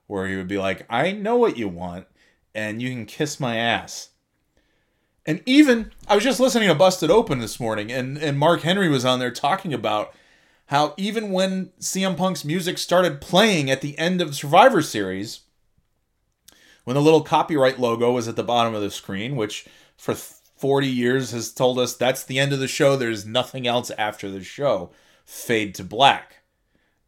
[0.09, 2.07] Where he would be like, I know what you want,
[2.55, 4.11] and you can kiss my ass.
[5.25, 8.89] And even I was just listening to Busted Open this morning, and and Mark Henry
[8.89, 10.13] was on there talking about
[10.67, 15.41] how even when CM Punk's music started playing at the end of Survivor Series,
[16.83, 19.67] when the little copyright logo was at the bottom of the screen, which
[19.97, 20.15] for
[20.59, 22.97] 40 years has told us that's the end of the show.
[22.97, 24.91] There's nothing else after the show.
[25.25, 26.37] Fade to black.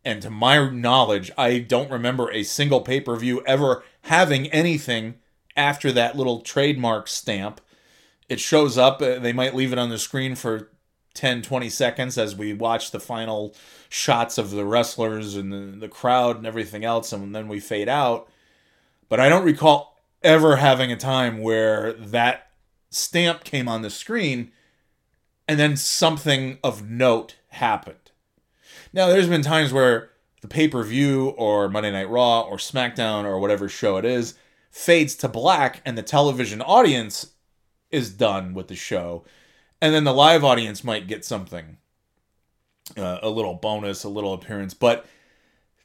[0.04, 5.16] And to my knowledge, I don't remember a single pay per view ever having anything
[5.56, 7.60] after that little trademark stamp.
[8.28, 10.70] It shows up, uh, they might leave it on the screen for
[11.14, 13.54] 10, 20 seconds as we watch the final
[13.88, 17.88] shots of the wrestlers and the, the crowd and everything else, and then we fade
[17.88, 18.28] out.
[19.08, 22.49] But I don't recall ever having a time where that
[22.90, 24.50] stamp came on the screen
[25.48, 27.96] and then something of note happened.
[28.92, 30.10] Now, there's been times where
[30.42, 34.34] the pay per view or Monday Night Raw or SmackDown or whatever show it is
[34.70, 37.32] fades to black and the television audience
[37.90, 39.24] is done with the show.
[39.82, 41.78] And then the live audience might get something
[42.96, 44.74] uh, a little bonus, a little appearance.
[44.74, 45.06] But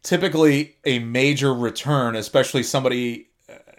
[0.04, 3.30] typically, a major return, especially somebody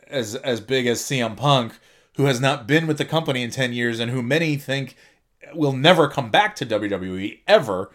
[0.09, 1.79] as as big as CM Punk,
[2.16, 4.96] who has not been with the company in 10 years and who many think
[5.55, 7.90] will never come back to WWE ever.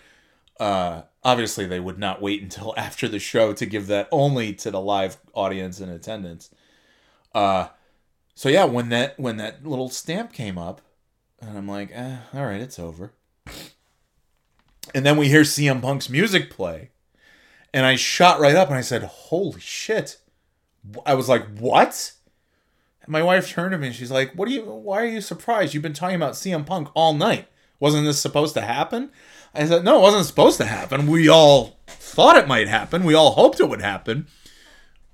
[0.59, 4.71] Uh, obviously, they would not wait until after the show to give that only to
[4.71, 6.49] the live audience in attendance.
[7.33, 7.67] Uh,
[8.35, 10.81] so yeah, when that when that little stamp came up,
[11.39, 13.13] and I'm like, eh, all right, it's over.
[14.93, 16.89] And then we hear CM Punk's music play,
[17.73, 20.17] and I shot right up and I said, "Holy shit!"
[21.05, 22.13] I was like, "What?"
[23.11, 24.63] My wife turned to me and she's like, "What are you?
[24.63, 25.73] Why are you surprised?
[25.73, 27.47] You've been talking about CM Punk all night.
[27.77, 29.11] Wasn't this supposed to happen?"
[29.53, 31.07] I said, "No, it wasn't supposed to happen.
[31.07, 33.03] We all thought it might happen.
[33.03, 34.27] We all hoped it would happen."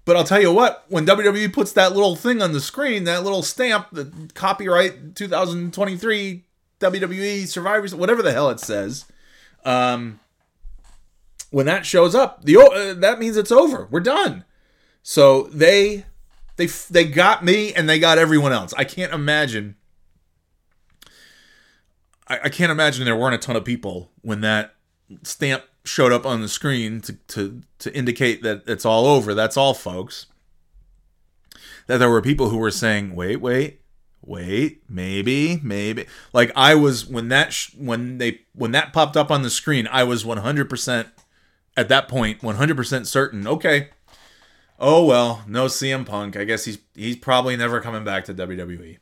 [0.05, 3.23] But I'll tell you what, when WWE puts that little thing on the screen, that
[3.23, 6.45] little stamp, the copyright 2023
[6.79, 9.05] WWE Survivors, whatever the hell it says,
[9.65, 10.19] um,
[11.49, 13.87] when that shows up, the uh, that means it's over.
[13.89, 14.45] We're done.
[15.01, 16.05] So they
[16.57, 18.73] they they got me and they got everyone else.
[18.77, 19.75] I can't imagine.
[22.27, 24.75] I, I can't imagine there weren't a ton of people when that
[25.23, 29.33] stamp showed up on the screen to to to indicate that it's all over.
[29.33, 30.25] That's all, folks.
[31.85, 33.81] That there were people who were saying, "Wait, wait,
[34.21, 39.31] wait, maybe, maybe." Like I was when that sh- when they when that popped up
[39.31, 41.07] on the screen, I was 100%
[41.77, 43.89] at that point 100% certain, okay,
[44.79, 46.35] oh well, no CM Punk.
[46.35, 48.97] I guess he's he's probably never coming back to WWE.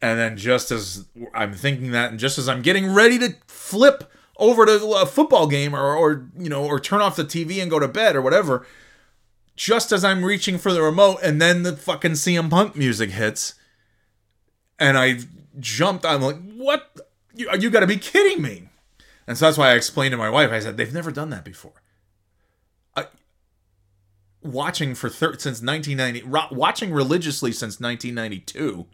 [0.00, 4.10] And then just as I'm thinking that, and just as I'm getting ready to flip
[4.36, 7.70] over to a football game or, or you know or turn off the TV and
[7.70, 8.66] go to bed or whatever,
[9.54, 13.54] just as I'm reaching for the remote, and then the fucking CM Punk music hits,
[14.78, 15.20] and I
[15.60, 16.04] jumped.
[16.04, 16.96] I'm like, what?
[17.34, 18.68] You, you got to be kidding me!
[19.26, 20.50] And so that's why I explained to my wife.
[20.50, 21.81] I said they've never done that before
[24.42, 28.86] watching for thir- since 1990 ro- watching religiously since 1992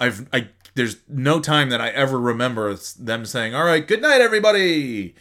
[0.00, 4.20] i've i there's no time that i ever remember them saying all right good night
[4.20, 5.14] everybody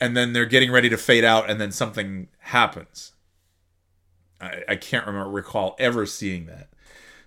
[0.00, 3.12] and then they're getting ready to fade out and then something happens.
[4.40, 6.68] I, I can't remember recall ever seeing that.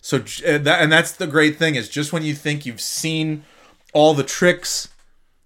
[0.01, 3.45] So and, that, and that's the great thing is just when you think you've seen
[3.93, 4.89] all the tricks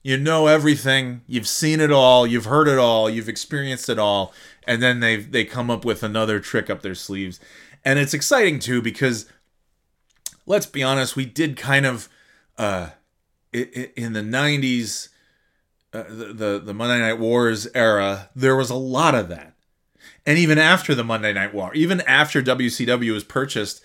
[0.02, 4.34] you know everything you've seen it all you've heard it all you've experienced it all
[4.68, 7.40] and then they they come up with another trick up their sleeves.
[7.84, 9.26] And it's exciting too because
[10.46, 12.10] let's be honest we did kind of
[12.58, 12.90] uh
[13.54, 15.10] in the 90s
[15.94, 19.54] uh, the, the the Monday Night Wars era there was a lot of that.
[20.26, 23.84] And even after the Monday Night War even after WCW was purchased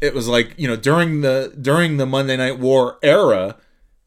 [0.00, 3.56] it was like you know during the during the Monday Night War era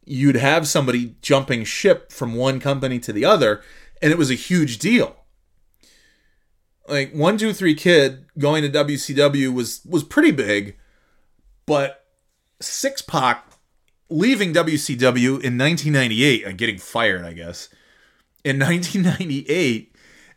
[0.06, 3.62] you'd have somebody jumping ship from one company to the other
[4.02, 5.18] and it was a huge deal
[6.88, 10.78] like one two three kid going to WCW was was pretty big,
[11.66, 12.06] but
[12.62, 13.46] Six Pac
[14.10, 17.70] leaving WCW in 1998 and getting fired, I guess,
[18.44, 19.94] in 1998,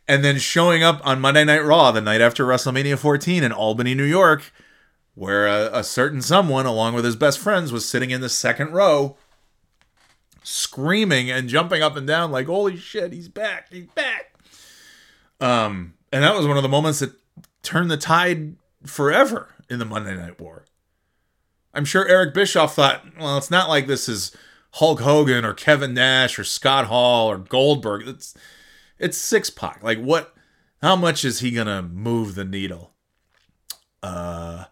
[0.09, 3.95] and then showing up on Monday Night Raw the night after WrestleMania 14 in Albany,
[3.95, 4.53] New York,
[5.15, 8.73] where a, a certain someone, along with his best friends, was sitting in the second
[8.73, 9.17] row,
[10.43, 13.69] screaming and jumping up and down like, "Holy shit, he's back!
[13.71, 14.35] He's back!"
[15.41, 17.13] Um, and that was one of the moments that
[17.63, 20.65] turned the tide forever in the Monday Night War.
[21.73, 24.37] I'm sure Eric Bischoff thought, well, it's not like this is
[24.73, 28.07] Hulk Hogan or Kevin Nash or Scott Hall or Goldberg.
[28.07, 28.35] It's
[28.99, 29.83] it's Six Pac.
[29.83, 30.35] Like what?
[30.83, 32.93] How much is he gonna move the needle?
[34.03, 34.65] Uh,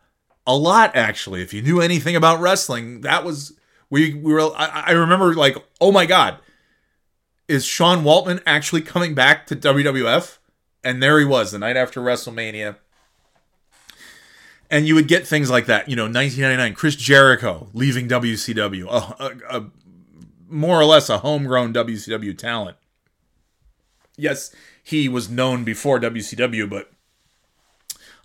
[0.47, 1.43] a lot actually.
[1.43, 3.53] If you knew anything about wrestling, that was
[3.91, 4.41] we we were.
[4.57, 6.39] I, I remember like, oh my god,
[7.47, 10.39] is Sean Waltman actually coming back to WWF?
[10.85, 12.77] And there he was the night after WrestleMania.
[14.71, 15.89] and you would get things like that.
[15.89, 19.71] You know, 1999, Chris Jericho leaving WCW, a, a, a
[20.49, 22.77] more or less a homegrown WCW talent.
[24.17, 26.91] Yes, he was known before WCW, but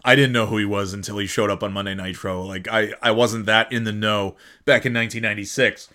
[0.06, 2.42] I didn't know who he was until he showed up on Monday Nitro.
[2.42, 4.36] Like I, I wasn't that in the know
[4.66, 5.90] back in 1996.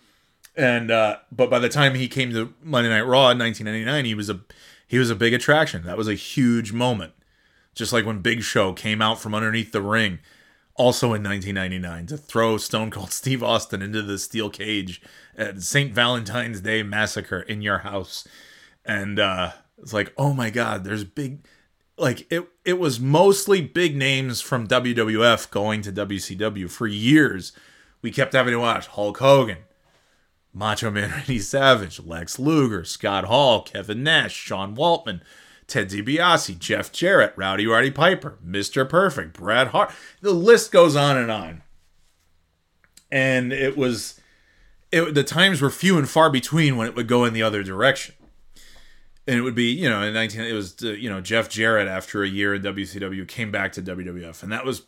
[0.56, 4.14] And uh, but by the time he came to Monday Night Raw in 1999, he
[4.14, 4.40] was a
[4.88, 5.84] he was a big attraction.
[5.84, 7.12] That was a huge moment.
[7.74, 10.18] Just like when Big Show came out from underneath the ring,
[10.74, 15.00] also in 1999, to throw Stone Cold Steve Austin into the steel cage
[15.36, 15.92] at St.
[15.92, 18.26] Valentine's Day Massacre in your house,
[18.84, 21.46] and uh, it's like, oh my God, there's big
[21.98, 27.52] like it it was mostly big names from WWF going to WCW for years.
[28.00, 29.58] We kept having to watch Hulk Hogan,
[30.58, 35.20] Macho Man Randy Savage, Lex Luger, Scott Hall, Kevin Nash, Sean Waltman,
[35.66, 38.88] Ted DiBiase, Jeff Jarrett, Rowdy Roddy Piper, Mr.
[38.88, 39.92] Perfect, Bret Hart.
[40.20, 41.62] The list goes on and on.
[43.10, 44.20] And it was
[44.90, 47.62] it, the times were few and far between when it would go in the other
[47.62, 48.14] direction
[49.28, 51.86] and it would be you know in 19 it was uh, you know Jeff Jarrett
[51.86, 54.82] after a year in WCW came back to WWF and that was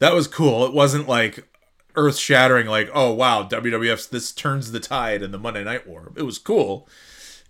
[0.00, 1.48] that was cool it wasn't like
[1.98, 6.12] earth shattering like oh wow WWF's this turns the tide in the Monday Night War.
[6.16, 6.88] It was cool.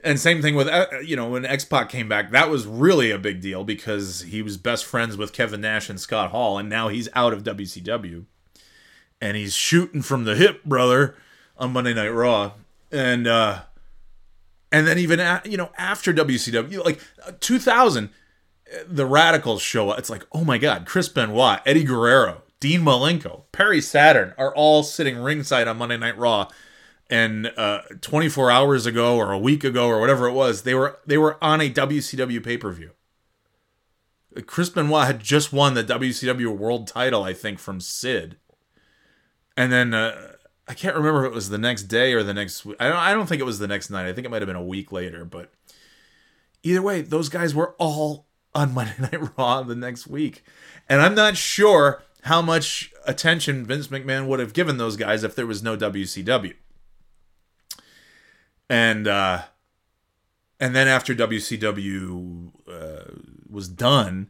[0.01, 3.19] And same thing with uh, you know when X-Pac came back that was really a
[3.19, 6.89] big deal because he was best friends with Kevin Nash and Scott Hall and now
[6.89, 8.25] he's out of WCW
[9.21, 11.17] and he's shooting from the hip brother
[11.59, 12.53] on Monday Night Raw.
[12.91, 13.61] And uh
[14.73, 18.11] and then even at, you know after WCW, like uh, 2000,
[18.87, 19.99] the Radicalz show up.
[19.99, 24.83] It's like, oh my God, Chris Benoit, Eddie Guerrero, Dean Malenko, Perry Saturn are all
[24.83, 26.49] sitting ringside on Monday Night Raw.
[27.11, 30.99] And uh, 24 hours ago, or a week ago, or whatever it was, they were
[31.07, 32.91] they were on a WCW pay per view.
[34.47, 38.37] Chris Benoit had just won the WCW World Title, I think, from Sid.
[39.57, 40.33] And then uh,
[40.69, 42.67] I can't remember if it was the next day or the next.
[42.79, 42.97] I don't.
[42.97, 44.07] I don't think it was the next night.
[44.07, 45.25] I think it might have been a week later.
[45.25, 45.51] But
[46.63, 50.45] either way, those guys were all on Monday Night Raw the next week,
[50.91, 55.35] and I'm not sure how much attention Vince McMahon would have given those guys if
[55.35, 56.55] there was no WCW.
[58.71, 59.43] And uh,
[60.61, 63.11] and then after WCW uh,
[63.49, 64.29] was done,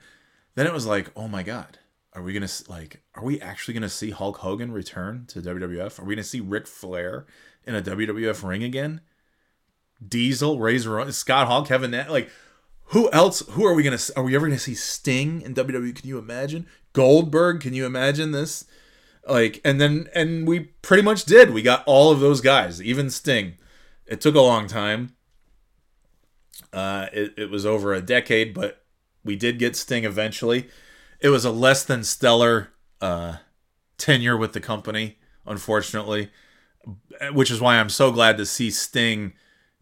[0.55, 1.79] then it was like, oh my god,
[2.13, 3.03] are we gonna like?
[3.15, 5.99] Are we actually gonna see Hulk Hogan return to WWF?
[5.99, 7.27] Are we gonna see Ric Flair
[7.67, 9.01] in a WWF ring again?
[10.07, 12.31] Diesel, Razor, Scott Hall, Kevin like
[12.89, 13.43] who else?
[13.51, 13.99] Who are we gonna?
[14.17, 15.95] Are we ever gonna see Sting in WWE?
[15.95, 17.61] Can you imagine Goldberg?
[17.61, 18.65] Can you imagine this?
[19.27, 21.51] Like, and then and we pretty much did.
[21.51, 23.55] We got all of those guys, even Sting.
[24.07, 25.15] It took a long time.
[26.73, 28.85] Uh, it, it was over a decade, but
[29.25, 30.69] we did get Sting eventually
[31.21, 32.71] it was a less than stellar
[33.01, 33.37] uh,
[33.97, 36.31] tenure with the company, unfortunately,
[37.33, 39.33] which is why I'm so glad to see Sting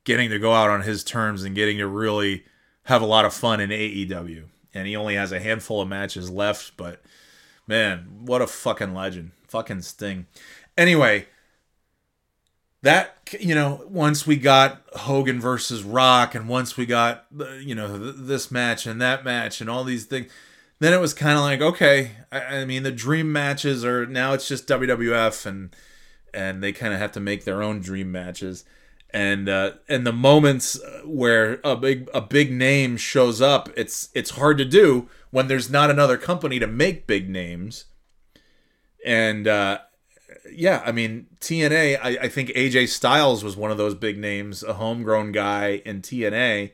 [0.05, 2.45] getting to go out on his terms and getting to really
[2.87, 4.45] have a lot of fun in AEW.
[4.75, 7.03] And he only has a handful of matches left, but
[7.67, 9.33] man, what a fucking legend.
[9.49, 10.27] Fucking Sting.
[10.77, 11.27] Anyway,
[12.83, 17.27] that you know once we got hogan versus rock and once we got
[17.61, 20.31] you know this match and that match and all these things
[20.79, 24.35] then it was kind of like okay I, I, mean the dream matches are now
[24.35, 25.75] it's just wwf and
[26.33, 28.65] and they kind of have to make their own dream matches
[29.11, 34.31] and uh and the moments where a big a big name shows up it's it's
[34.31, 37.85] hard to do when there's not another company to make big names
[39.05, 39.79] and uh
[40.53, 44.63] yeah i mean tna I, I think aj styles was one of those big names
[44.63, 46.73] a homegrown guy in tna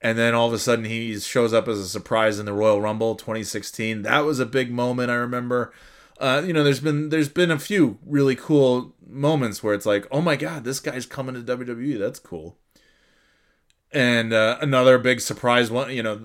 [0.00, 2.80] and then all of a sudden he shows up as a surprise in the Royal
[2.80, 4.02] Rumble 2016.
[4.02, 5.72] That was a big moment I remember.
[6.18, 10.06] Uh, you know, there's been there's been a few really cool moments where it's like,
[10.10, 11.98] oh my god, this guy's coming to WWE.
[11.98, 12.56] That's cool.
[13.92, 16.16] And uh, another big surprise one, you know,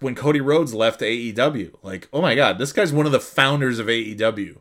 [0.00, 3.78] when Cody Rhodes left AEW, like, oh my god, this guy's one of the founders
[3.78, 4.58] of AEW,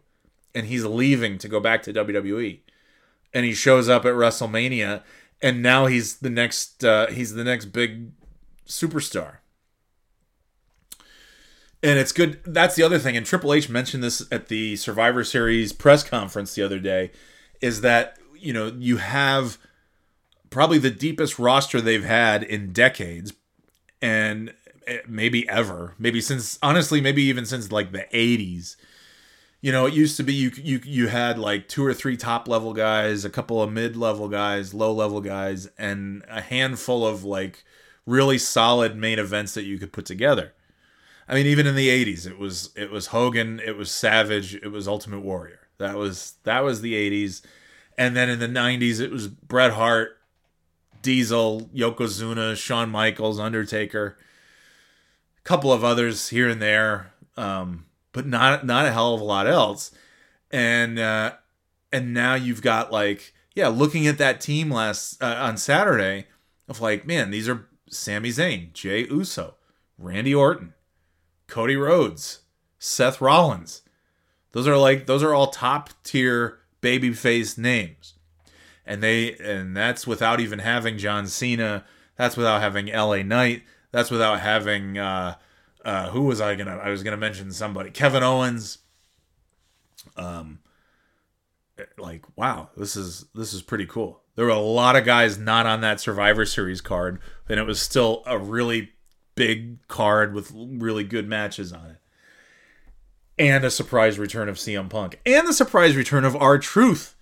[0.53, 2.59] and he's leaving to go back to WWE,
[3.33, 5.01] and he shows up at WrestleMania,
[5.41, 8.11] and now he's the next uh, he's the next big
[8.67, 9.37] superstar.
[11.85, 12.39] And it's good.
[12.43, 13.15] That's the other thing.
[13.15, 17.11] And Triple H mentioned this at the Survivor Series press conference the other day
[17.61, 19.59] is that, you know, you have
[20.49, 23.33] probably the deepest roster they've had in decades
[24.01, 24.51] and
[24.87, 25.93] eh, maybe ever.
[25.99, 28.77] Maybe since, honestly, maybe even since like the 80s
[29.61, 32.47] you know, it used to be you you you had like two or three top
[32.47, 37.23] level guys, a couple of mid level guys, low level guys, and a handful of
[37.23, 37.63] like
[38.05, 40.53] really solid main events that you could put together.
[41.27, 44.71] I mean, even in the '80s, it was it was Hogan, it was Savage, it
[44.71, 45.67] was Ultimate Warrior.
[45.77, 47.41] That was that was the '80s,
[47.97, 50.17] and then in the '90s, it was Bret Hart,
[51.01, 54.17] Diesel, Yokozuna, Shawn Michaels, Undertaker,
[55.37, 59.25] a couple of others here and there, um, but not not a hell of a
[59.25, 59.91] lot else.
[60.51, 61.33] And uh,
[61.91, 66.27] and now you've got like yeah, looking at that team last uh, on Saturday
[66.67, 69.55] of like man, these are Sami Zayn, Jey Uso,
[69.97, 70.73] Randy Orton,
[71.47, 72.41] Cody Rhodes,
[72.79, 73.81] Seth Rollins.
[74.51, 78.13] Those are like those are all top tier babyface names.
[78.85, 81.83] And they and that's without even having John Cena.
[82.15, 83.63] That's without having LA Knight.
[83.91, 85.35] That's without having uh
[85.83, 87.91] uh who was I gonna I was gonna mention somebody.
[87.91, 88.79] Kevin Owens.
[90.15, 90.59] Um
[91.97, 94.21] like wow, this is this is pretty cool.
[94.35, 97.19] There were a lot of guys not on that Survivor Series card,
[97.49, 98.91] and it was still a really
[99.35, 101.97] big card with really good matches on it.
[103.37, 105.19] And a surprise return of CM Punk.
[105.25, 107.15] And the surprise return of R-Truth.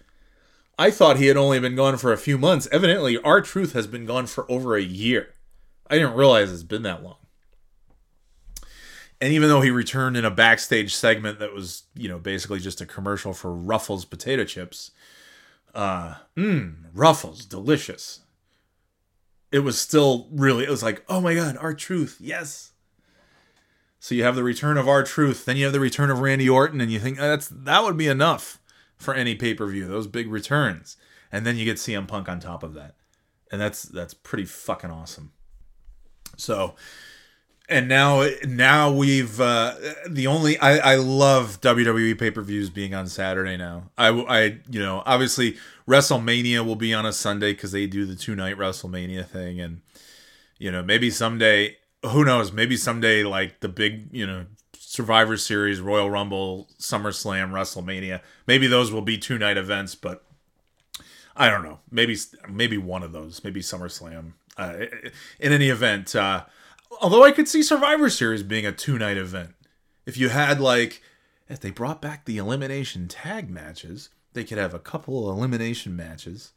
[0.78, 2.68] I thought he had only been gone for a few months.
[2.72, 5.34] Evidently, R-Truth has been gone for over a year.
[5.89, 7.18] I didn't realize it's been that long.
[9.22, 12.82] And even though he returned in a backstage segment that was, you know, basically just
[12.82, 14.91] a commercial for Ruffles potato chips,
[15.74, 18.22] uh, mmm, Ruffles, delicious.
[19.54, 22.72] It was still really, it was like, oh my God, R-Truth yes.
[23.99, 26.82] So you have the return of R-Truth then you have the return of Randy Orton,
[26.82, 28.60] and you think oh, that's that would be enough
[28.97, 29.88] for any pay per view.
[29.88, 30.97] Those big returns,
[31.32, 32.95] and then you get CM Punk on top of that,
[33.51, 35.34] and that's that's pretty fucking awesome.
[36.36, 36.76] So,
[37.70, 39.76] and now now we've uh,
[40.09, 43.89] the only I I love WWE pay per views being on Saturday now.
[43.97, 45.57] I I you know obviously
[45.88, 49.82] WrestleMania will be on a Sunday because they do the two night WrestleMania thing, and
[50.57, 54.45] you know maybe someday who knows maybe someday like the big you know
[54.78, 58.22] Survivor Series, Royal Rumble, SummerSlam, WrestleMania.
[58.45, 60.24] Maybe those will be two night events, but
[61.36, 61.80] I don't know.
[61.89, 62.18] Maybe
[62.49, 63.43] maybe one of those.
[63.43, 64.34] Maybe SummerSlam.
[64.55, 64.86] Uh,
[65.39, 66.43] in any event, uh,
[67.01, 69.51] although I could see Survivor Series being a two night event.
[70.05, 71.01] If you had like,
[71.47, 76.51] if they brought back the elimination tag matches, they could have a couple elimination matches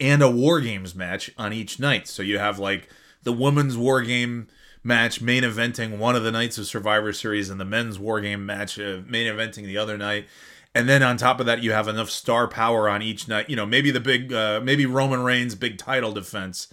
[0.00, 2.08] and a War Games match on each night.
[2.08, 2.88] So you have like
[3.22, 4.48] the women's War Game
[4.82, 8.46] match main eventing one of the nights of Survivor Series and the men's War Game
[8.46, 10.26] match uh, main eventing the other night.
[10.74, 13.50] And then on top of that, you have enough star power on each night.
[13.50, 16.68] You know, maybe the big, uh, maybe Roman Reigns' big title defense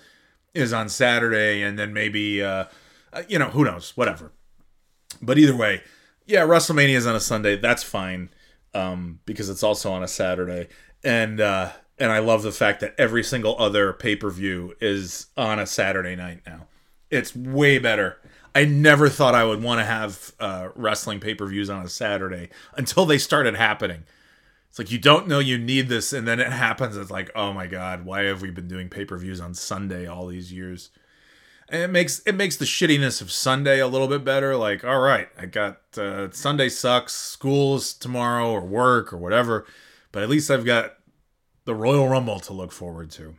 [0.54, 2.66] is on Saturday, and then maybe, uh,
[3.16, 4.32] uh you know, who knows, whatever.
[5.22, 5.82] But either way,
[6.26, 7.56] yeah, WrestleMania is on a Sunday.
[7.56, 8.30] That's fine
[8.74, 10.68] um, because it's also on a Saturday,
[11.04, 15.28] and uh, and I love the fact that every single other pay per view is
[15.38, 16.68] on a Saturday night now.
[17.10, 18.18] It's way better.
[18.54, 21.90] I never thought I would want to have uh, wrestling pay per views on a
[21.90, 24.04] Saturday until they started happening.
[24.70, 26.98] It's like you don't know you need this, and then it happens.
[26.98, 30.06] It's like, oh my god, why have we been doing pay per views on Sunday
[30.08, 30.90] all these years?
[31.70, 34.56] And it makes it makes the shittiness of Sunday a little bit better.
[34.56, 39.66] Like, all right, I got uh, Sunday sucks, school's tomorrow or work or whatever,
[40.12, 40.94] but at least I've got
[41.66, 43.36] the Royal Rumble to look forward to.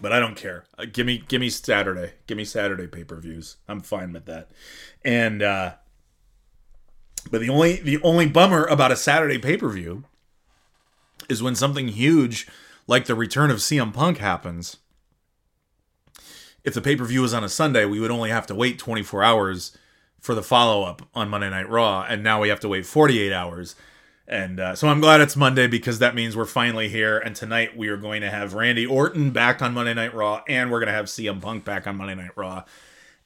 [0.00, 0.64] But I don't care.
[0.78, 2.14] Uh, give me give me Saturday.
[2.26, 3.56] Give me Saturday pay-per-views.
[3.68, 4.50] I'm fine with that.
[5.04, 5.74] And uh
[7.30, 10.04] but the only the only bummer about a Saturday pay-per-view
[11.28, 12.46] is when something huge
[12.86, 14.78] like the return of CM Punk happens.
[16.64, 19.76] If the pay-per-view was on a Sunday, we would only have to wait 24 hours
[20.20, 23.76] for the follow-up on Monday Night Raw, and now we have to wait 48 hours
[24.26, 27.18] and uh, so I'm glad it's Monday because that means we're finally here.
[27.18, 30.70] And tonight we are going to have Randy Orton back on Monday Night Raw, and
[30.70, 32.64] we're going to have CM Punk back on Monday Night Raw.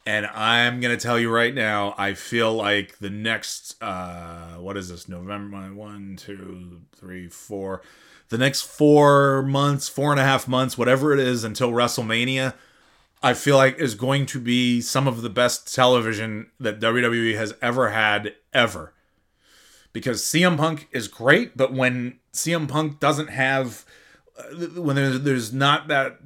[0.05, 4.77] And I'm going to tell you right now, I feel like the next, uh, what
[4.77, 7.83] is this, November, one, two, three, four,
[8.31, 12.55] the next four months, four and a half months, whatever it is until WrestleMania,
[13.23, 17.55] I feel like is going to be some of the best television that WWE has
[17.61, 18.93] ever had, ever
[19.93, 23.85] because CM Punk is great, but when CM Punk doesn't have,
[24.39, 24.43] uh,
[24.81, 26.19] when there's, there's not that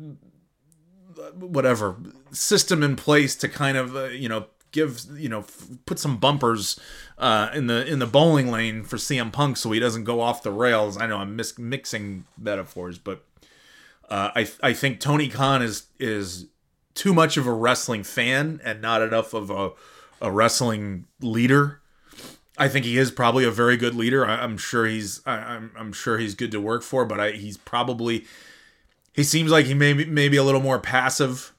[1.35, 1.97] whatever
[2.33, 6.19] system in place to kind of uh, you know give you know f- put some
[6.19, 6.79] bumpers
[7.19, 10.43] uh, in the in the bowling lane for CM Punk so he doesn't go off
[10.43, 10.99] the rails.
[10.99, 13.25] I know I'm mis- mixing metaphors, but
[14.11, 16.47] uh, I I think Tony Khan is is
[16.95, 19.71] too much of a wrestling fan and not enough of a
[20.21, 21.81] a wrestling leader
[22.59, 24.27] I think he is probably a very good leader.
[24.27, 27.19] I, am sure he's I, am I'm, I'm sure he's good to work for, but
[27.19, 28.27] I, he's probably
[29.15, 31.53] he seems like he may be maybe a little more passive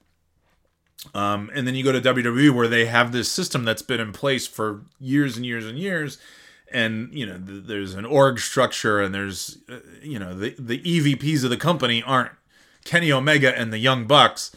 [1.13, 4.13] Um, and then you go to WWE where they have this system that's been in
[4.13, 6.17] place for years and years and years.
[6.71, 10.79] And you know, th- there's an org structure, and there's, uh, you know, the the
[10.79, 12.31] EVPs of the company aren't
[12.85, 14.51] Kenny Omega and the Young Bucks.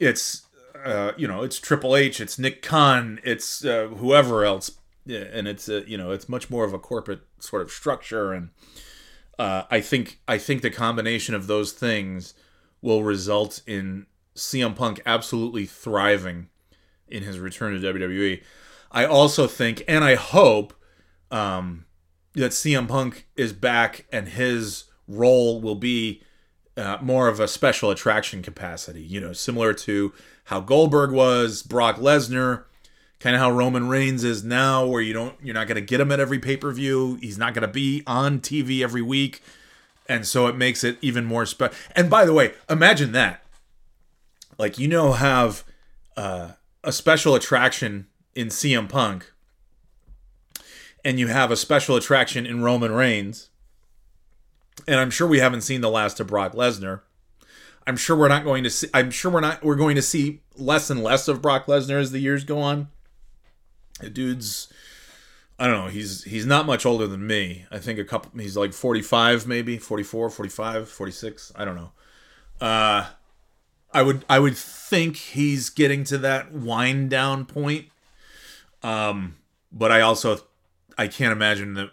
[0.00, 0.46] It's,
[0.84, 4.72] uh, you know, it's Triple H, it's Nick Khan, it's uh, whoever else,
[5.06, 8.32] and it's uh, you know, it's much more of a corporate sort of structure.
[8.32, 8.50] And
[9.38, 12.34] uh, I think I think the combination of those things
[12.82, 16.48] will result in CM Punk absolutely thriving
[17.06, 18.42] in his return to WWE.
[18.90, 20.74] I also think, and I hope,
[21.30, 21.84] um,
[22.34, 26.22] that CM Punk is back and his role will be
[26.76, 29.02] uh, more of a special attraction capacity.
[29.02, 30.12] You know, similar to
[30.44, 32.64] how Goldberg was, Brock Lesnar,
[33.18, 36.00] kind of how Roman Reigns is now, where you don't, you're not going to get
[36.00, 37.18] him at every pay per view.
[37.20, 39.42] He's not going to be on TV every week,
[40.08, 41.76] and so it makes it even more special.
[41.94, 43.44] And by the way, imagine that
[44.58, 45.64] like you know have
[46.16, 46.52] uh,
[46.84, 49.32] a special attraction in CM Punk
[51.04, 53.49] and you have a special attraction in Roman Reigns.
[54.86, 57.00] And I'm sure we haven't seen the last of Brock Lesnar.
[57.86, 60.42] I'm sure we're not going to see I'm sure we're not we're going to see
[60.56, 62.88] less and less of Brock Lesnar as the years go on.
[64.00, 64.72] The dude's
[65.58, 67.66] I don't know, he's he's not much older than me.
[67.70, 71.92] I think a couple he's like 45 maybe, 44, 45, 46, I don't know.
[72.60, 73.06] Uh
[73.92, 77.86] I would I would think he's getting to that wind down point.
[78.82, 79.36] Um,
[79.72, 80.40] but I also
[80.96, 81.90] I can't imagine that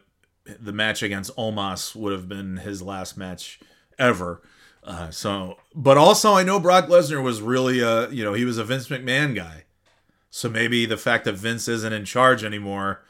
[0.60, 3.60] the match against Omos would have been his last match
[4.00, 4.42] ever.
[4.84, 8.58] Uh, so, but also I know Brock Lesnar was really a you know he was
[8.58, 9.64] a Vince McMahon guy.
[10.30, 13.04] So maybe the fact that Vince isn't in charge anymore,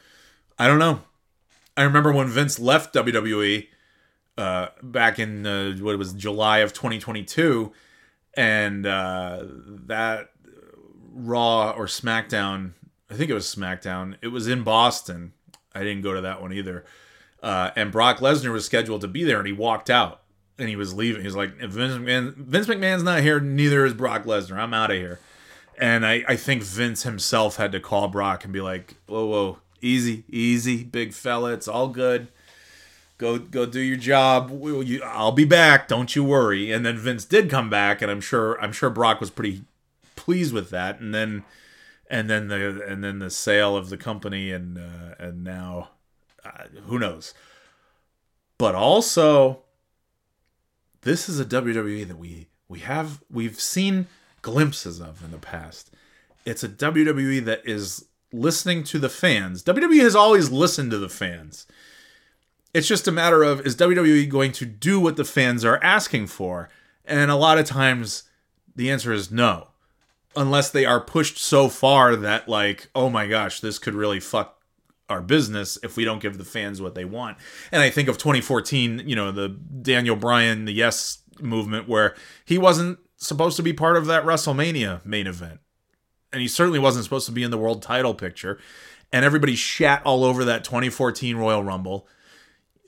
[0.58, 1.02] I don't know.
[1.76, 3.68] I remember when Vince left WWE
[4.38, 7.72] uh, back in uh, what it was July of 2022
[8.36, 9.44] and uh,
[9.86, 10.30] that
[11.12, 12.74] Raw or SmackDown,
[13.10, 14.16] I think it was SmackDown.
[14.22, 15.34] It was in Boston.
[15.74, 16.86] I didn't go to that one either.
[17.42, 20.22] Uh, and Brock Lesnar was scheduled to be there, and he walked out,
[20.58, 21.24] and he was leaving.
[21.24, 24.58] He's like, Vince, McMahon, Vince McMahon's not here, neither is Brock Lesnar.
[24.58, 25.20] I'm out of here.
[25.80, 29.60] And I, I think Vince himself had to call Brock and be like, whoa, whoa,
[29.82, 31.54] easy, easy, big fella.
[31.54, 32.30] It's all good
[33.18, 34.50] go go do your job.
[34.52, 35.88] We'll, you, I'll be back.
[35.88, 36.72] Don't you worry.
[36.72, 39.64] And then Vince did come back, and I'm sure I'm sure Brock was pretty
[40.16, 41.00] pleased with that.
[41.00, 41.44] And then
[42.10, 45.90] and then the and then the sale of the company, and uh, and now
[46.86, 47.34] who knows.
[48.58, 49.64] But also,
[51.02, 54.08] this is a WWE that we we have we've seen
[54.42, 55.92] glimpses of in the past.
[56.46, 59.64] It's a WWE that is listening to the fans.
[59.64, 61.68] WWE has always listened to the fans
[62.78, 66.28] it's just a matter of is WWE going to do what the fans are asking
[66.28, 66.70] for?
[67.06, 68.24] And a lot of times
[68.76, 69.70] the answer is no.
[70.36, 74.57] Unless they are pushed so far that like, oh my gosh, this could really fuck
[75.10, 77.38] our business if we don't give the fans what they want.
[77.72, 82.58] And I think of 2014, you know, the Daniel Bryan, the Yes movement where he
[82.58, 85.60] wasn't supposed to be part of that WrestleMania main event.
[86.34, 88.60] And he certainly wasn't supposed to be in the world title picture.
[89.14, 92.08] And everybody shat all over that 2014 Royal Rumble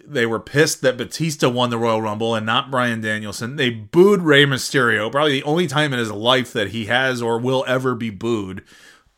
[0.09, 3.57] they were pissed that Batista won the Royal Rumble and not Bryan Danielson.
[3.57, 7.37] They booed Rey Mysterio, probably the only time in his life that he has or
[7.37, 8.63] will ever be booed.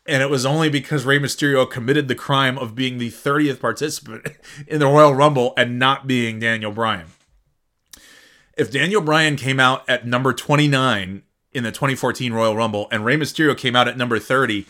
[0.06, 4.26] And it was only because Rey Mysterio committed the crime of being the 30th participant
[4.66, 7.06] in the Royal Rumble and not being Daniel Bryan.
[8.56, 11.22] If Daniel Bryan came out at number 29
[11.52, 14.66] in the 2014 Royal Rumble and Rey Mysterio came out at number 30,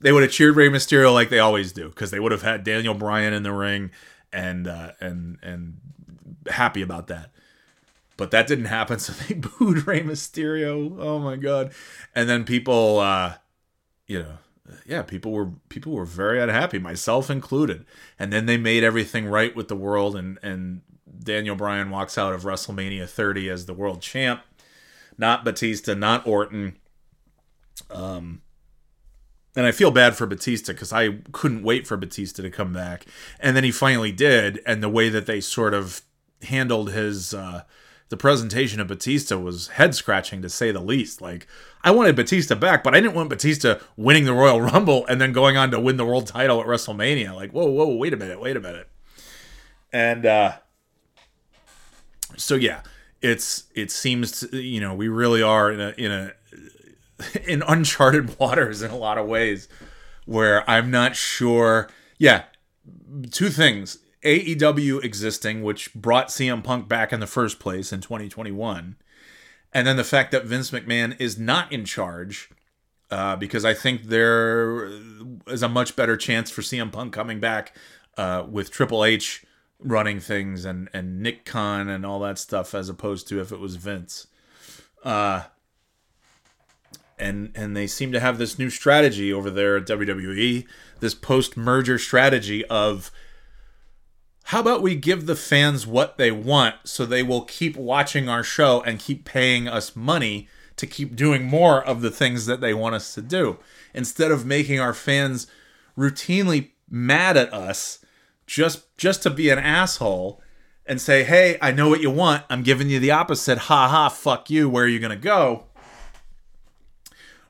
[0.00, 2.64] they would have cheered Rey Mysterio like they always do because they would have had
[2.64, 3.90] Daniel Bryan in the ring
[4.32, 5.78] and uh, and and
[6.48, 7.30] happy about that.
[8.16, 10.96] But that didn't happen, so they booed Rey Mysterio.
[10.98, 11.72] Oh my god!
[12.14, 13.34] And then people, uh,
[14.06, 14.38] you know,
[14.86, 17.84] yeah, people were people were very unhappy, myself included.
[18.18, 20.82] And then they made everything right with the world, and and
[21.22, 24.42] Daniel Bryan walks out of WrestleMania 30 as the world champ,
[25.18, 26.76] not Batista, not Orton.
[27.90, 28.42] Um,
[29.54, 33.06] and I feel bad for Batista because I couldn't wait for Batista to come back,
[33.40, 34.60] and then he finally did.
[34.66, 36.02] And the way that they sort of
[36.42, 37.62] handled his uh,
[38.08, 41.20] the presentation of Batista was head scratching to say the least.
[41.20, 41.46] Like
[41.86, 45.30] I wanted Batista back, but I didn't want Batista winning the Royal Rumble and then
[45.30, 47.32] going on to win the world title at WrestleMania.
[47.32, 48.88] Like whoa, whoa, wait a minute, wait a minute.
[49.92, 50.56] And uh,
[52.36, 52.80] so yeah,
[53.22, 56.32] it's it seems to, you know we really are in a in a
[57.44, 59.68] in uncharted waters in a lot of ways
[60.24, 61.88] where I'm not sure.
[62.18, 62.44] Yeah,
[63.30, 63.98] two things.
[64.24, 68.96] AEW existing, which brought CM Punk back in the first place in 2021.
[69.76, 72.48] And then the fact that Vince McMahon is not in charge
[73.10, 74.86] uh, because I think there
[75.48, 77.76] is a much better chance for CM Punk coming back
[78.16, 79.44] uh, with Triple H
[79.78, 83.60] running things and and Nick Khan and all that stuff as opposed to if it
[83.60, 84.28] was Vince.
[85.04, 85.42] Uh,
[87.18, 90.66] and and they seem to have this new strategy over there at WWE,
[91.00, 93.10] this post merger strategy of
[94.46, 98.44] how about we give the fans what they want so they will keep watching our
[98.44, 102.72] show and keep paying us money to keep doing more of the things that they
[102.72, 103.58] want us to do
[103.92, 105.46] instead of making our fans
[105.96, 108.04] routinely mad at us
[108.46, 110.40] just just to be an asshole
[110.86, 112.44] and say, "Hey, I know what you want.
[112.48, 113.58] I'm giving you the opposite.
[113.58, 114.68] Ha ha, fuck you.
[114.68, 115.64] Where are you to go?"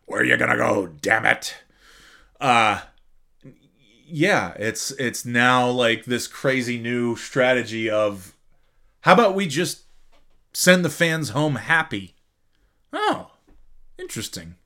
[0.07, 0.87] Where are you to go?
[0.87, 1.57] Damn it.
[2.41, 2.81] Uh
[4.09, 8.35] yeah, it's it's now like this crazy new strategy of
[9.01, 9.85] how about we just
[10.53, 12.15] send the fans home happy?
[12.93, 13.31] Oh,
[13.99, 14.57] interesting.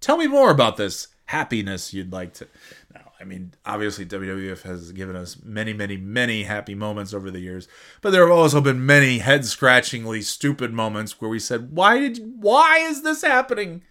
[0.00, 2.48] Tell me more about this happiness you'd like to.
[2.94, 7.40] No, I mean, obviously WWF has given us many, many, many happy moments over the
[7.40, 7.68] years,
[8.00, 12.42] but there have also been many head-scratchingly stupid moments where we said, "Why did?
[12.42, 13.82] Why is this happening?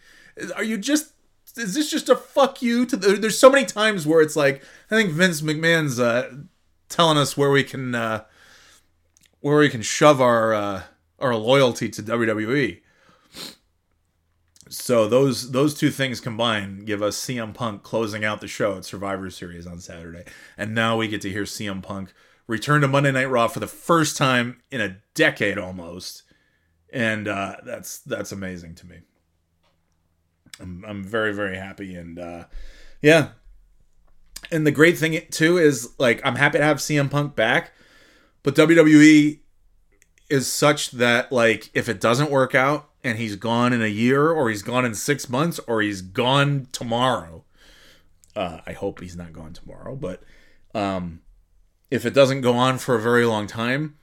[0.56, 1.13] Are you just
[1.58, 4.64] is this just a fuck you to the, there's so many times where it's like
[4.92, 6.32] i think vince mcmahon's uh,
[6.90, 8.24] telling us where we can uh,
[9.42, 10.84] where we can shove our uh,
[11.20, 12.82] our loyalty to wwe
[14.74, 18.86] so those those two things combined give us CM Punk closing out the show at
[18.86, 20.24] Survivor Series on Saturday,
[20.58, 22.12] and now we get to hear CM Punk
[22.48, 26.24] return to Monday Night Raw for the first time in a decade almost,
[26.92, 29.02] and uh, that's that's amazing to me.
[30.64, 32.46] I'm, I'm very very happy and uh,
[33.02, 33.30] yeah.
[34.52, 37.74] And the great thing too is like I'm happy to have CM Punk back,
[38.42, 39.40] but WWE
[40.30, 44.32] is such that like if it doesn't work out and he's gone in a year
[44.32, 47.44] or he's gone in six months or he's gone tomorrow.
[48.36, 50.24] Uh, I hope he's not gone tomorrow, but
[50.74, 51.22] um,
[51.92, 53.98] if it doesn't go on for a very long time,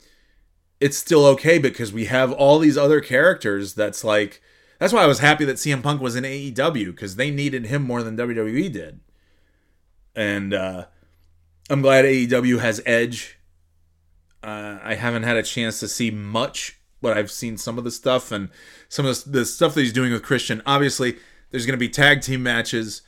[0.78, 4.40] it's still okay because we have all these other characters that's like
[4.80, 7.82] that's why I was happy that CM Punk was in AEW because they needed him
[7.82, 9.00] more than WWE did.
[10.16, 10.86] And uh,
[11.68, 13.38] I'm glad AEW has Edge.
[14.42, 17.90] Uh, I haven't had a chance to see much, but I've seen some of the
[17.90, 18.48] stuff and
[18.88, 20.62] some of the, the stuff that he's doing with Christian.
[20.64, 21.18] Obviously,
[21.50, 23.02] there's going to be tag team matches.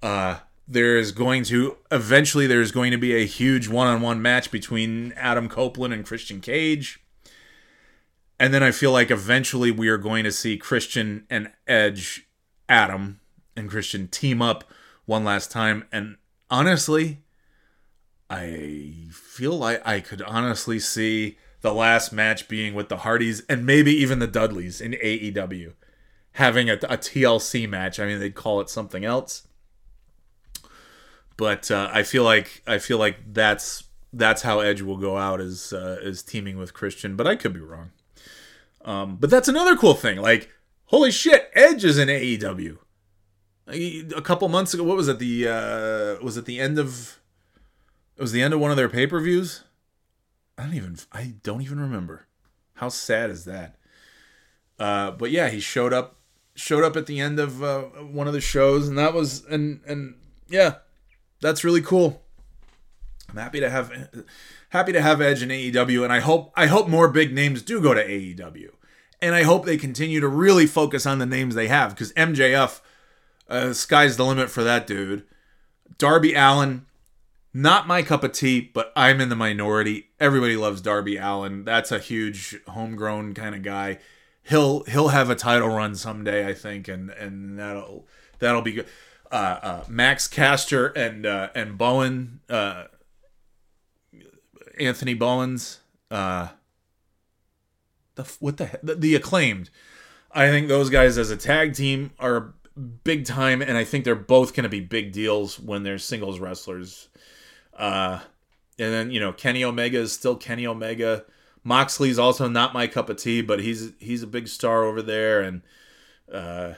[0.00, 0.38] Uh,
[0.68, 5.92] there's going to eventually there's going to be a huge one-on-one match between Adam Copeland
[5.92, 7.00] and Christian Cage.
[8.40, 12.28] And then I feel like eventually we are going to see Christian and Edge,
[12.68, 13.20] Adam
[13.56, 14.64] and Christian team up
[15.06, 15.84] one last time.
[15.90, 16.16] And
[16.50, 17.18] honestly,
[18.30, 23.66] I feel like I could honestly see the last match being with the Hardys and
[23.66, 25.72] maybe even the Dudleys in AEW
[26.32, 27.98] having a, a TLC match.
[27.98, 29.46] I mean, they'd call it something else,
[31.36, 35.40] but uh, I feel like I feel like that's that's how Edge will go out
[35.40, 37.16] as uh, is teaming with Christian.
[37.16, 37.90] But I could be wrong.
[38.84, 40.18] Um, but that's another cool thing.
[40.18, 40.50] Like,
[40.86, 42.78] holy shit, Edge is in AEW.
[43.70, 45.18] A couple months ago, what was it?
[45.18, 47.18] The uh, was it the end of?
[48.16, 49.64] It was the end of one of their pay per views.
[50.56, 50.96] I don't even.
[51.12, 52.26] I don't even remember.
[52.74, 53.76] How sad is that?
[54.78, 56.16] Uh, but yeah, he showed up.
[56.54, 59.80] Showed up at the end of uh, one of the shows, and that was and
[59.86, 60.14] and
[60.48, 60.76] yeah,
[61.40, 62.22] that's really cool.
[63.28, 63.92] I'm happy to have
[64.70, 67.80] happy to have Edge in AEW, and I hope I hope more big names do
[67.80, 68.70] go to AEW,
[69.20, 72.80] and I hope they continue to really focus on the names they have because MJF,
[73.48, 75.24] uh, sky's the limit for that dude.
[75.96, 76.86] Darby Allin,
[77.52, 80.10] not my cup of tea, but I'm in the minority.
[80.20, 81.64] Everybody loves Darby Allin.
[81.64, 83.98] That's a huge homegrown kind of guy.
[84.42, 88.06] He'll he'll have a title run someday, I think, and and that'll
[88.38, 88.86] that'll be good.
[89.30, 92.84] Uh, uh, Max Caster and uh, and Bowen uh,
[94.80, 96.48] Anthony Bowens, uh,
[98.14, 99.70] the what the, the the acclaimed.
[100.32, 102.54] I think those guys as a tag team are
[103.04, 106.38] big time, and I think they're both going to be big deals when they're singles
[106.38, 107.08] wrestlers.
[107.76, 108.20] Uh,
[108.78, 111.24] and then you know Kenny Omega is still Kenny Omega.
[111.64, 115.40] Moxley's also not my cup of tea, but he's he's a big star over there,
[115.40, 115.62] and
[116.32, 116.74] uh,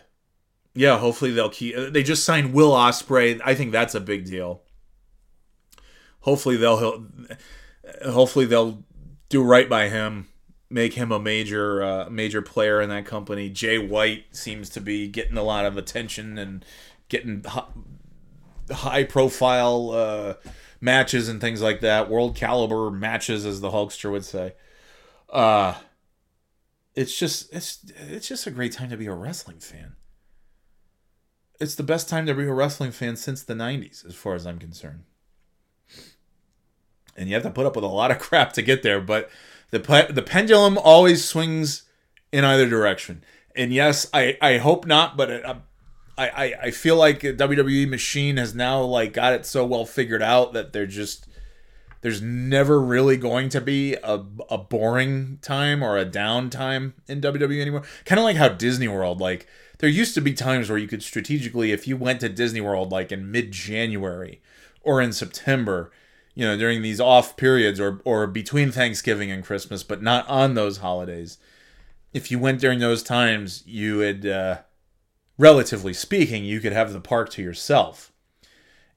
[0.75, 1.75] yeah, hopefully they'll keep.
[1.93, 3.41] They just signed Will Ospreay.
[3.45, 4.63] I think that's a big deal.
[6.21, 7.07] Hopefully they'll
[8.05, 8.85] hopefully they'll
[9.29, 10.29] do right by him,
[10.69, 13.49] make him a major uh, major player in that company.
[13.49, 16.65] Jay White seems to be getting a lot of attention and
[17.09, 17.45] getting
[18.71, 20.35] high profile uh,
[20.81, 24.55] matches and things like that, world caliber matches, as the Hulkster would say.
[25.29, 25.75] Uh,
[26.95, 29.95] it's just it's it's just a great time to be a wrestling fan.
[31.61, 34.47] it's the best time to be a wrestling fan since the 90s, as far as
[34.47, 35.05] I'm concerned.
[37.17, 39.31] And you have to put up with a lot of crap to get there, but
[39.71, 41.85] the, pe- the pendulum always swings
[42.33, 43.25] in either direction.
[43.57, 45.57] And yes, I, I hope not, but it, I,
[46.29, 50.53] I, I feel like WWE machine has now like got it so well figured out
[50.53, 51.27] that they're just
[52.03, 57.21] there's never really going to be a, a boring time or a down time in
[57.21, 57.83] WWE anymore.
[58.05, 59.47] Kind of like how Disney World, like
[59.79, 62.91] there used to be times where you could strategically, if you went to Disney World
[62.91, 64.41] like in mid January
[64.83, 65.91] or in September,
[66.35, 70.55] you know, during these off periods or or between Thanksgiving and Christmas, but not on
[70.55, 71.39] those holidays.
[72.13, 74.59] If you went during those times, you would, uh,
[75.39, 78.13] relatively speaking, you could have the park to yourself.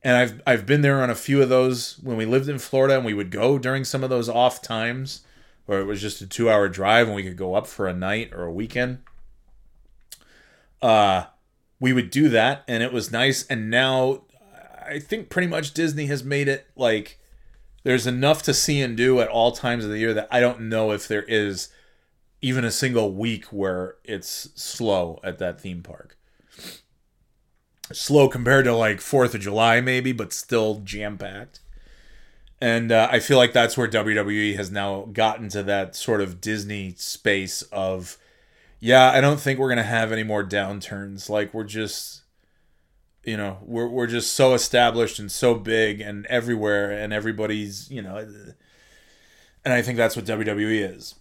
[0.01, 2.95] And I've I've been there on a few of those when we lived in Florida,
[2.95, 5.21] and we would go during some of those off times,
[5.65, 8.31] where it was just a two-hour drive, and we could go up for a night
[8.33, 8.99] or a weekend
[10.83, 11.27] uh,
[11.79, 13.47] we would do that, and it was nice.
[13.47, 14.23] And now,
[14.85, 17.19] I think pretty much Disney has made it like
[17.83, 20.61] there's enough to see and do at all times of the year that I don't
[20.61, 21.69] know if there is
[22.41, 26.17] even a single week where it's slow at that theme park.
[27.91, 31.59] Slow compared to like Fourth of July, maybe, but still jam packed.
[32.59, 36.39] And uh, I feel like that's where WWE has now gotten to that sort of
[36.39, 38.17] Disney space of
[38.79, 41.29] yeah, I don't think we're gonna have any more downturns.
[41.29, 42.22] Like we're just,
[43.23, 48.01] you know, we're we're just so established and so big and everywhere, and everybody's, you
[48.01, 48.17] know,
[49.65, 51.15] and I think that's what WWE is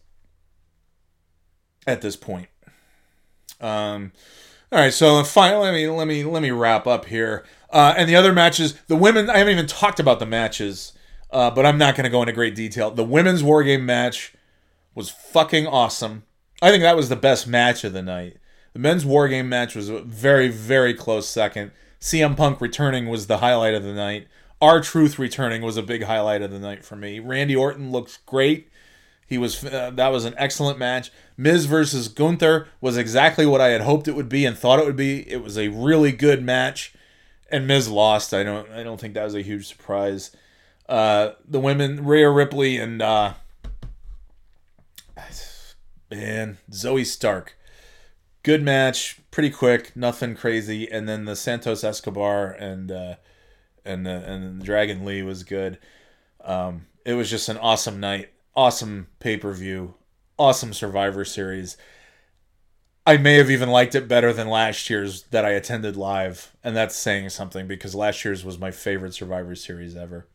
[1.86, 2.48] at this point.
[3.61, 4.12] Um,
[4.72, 7.44] all right, so finally, let me let me let me wrap up here.
[7.70, 10.92] Uh, and the other matches, the women, I haven't even talked about the matches,
[11.30, 12.90] uh, but I'm not going to go into great detail.
[12.90, 14.34] The women's war game match
[14.94, 16.24] was fucking awesome.
[16.61, 18.36] I think that was the best match of the night.
[18.72, 21.72] The men's war game match was a very, very close second.
[22.03, 24.26] CM Punk returning was the highlight of the night.
[24.61, 27.20] R-Truth returning was a big highlight of the night for me.
[27.20, 28.68] Randy Orton looks great.
[29.24, 31.12] He was uh, that was an excellent match.
[31.36, 34.84] Miz versus Gunther was exactly what I had hoped it would be and thought it
[34.84, 35.30] would be.
[35.30, 36.92] It was a really good match,
[37.50, 38.34] and Miz lost.
[38.34, 40.36] I don't I don't think that was a huge surprise.
[40.88, 43.34] Uh, the women Rhea Ripley and uh,
[46.11, 47.57] Man, Zoey Stark.
[48.45, 53.14] Good match, pretty quick, nothing crazy, and then the Santos Escobar and uh,
[53.84, 55.78] and uh, and Dragon Lee was good.
[56.45, 59.95] Um, it was just an awesome night, awesome pay per view,
[60.38, 61.76] awesome Survivor Series.
[63.07, 66.74] I may have even liked it better than last year's that I attended live, and
[66.74, 70.26] that's saying something because last year's was my favorite Survivor Series ever.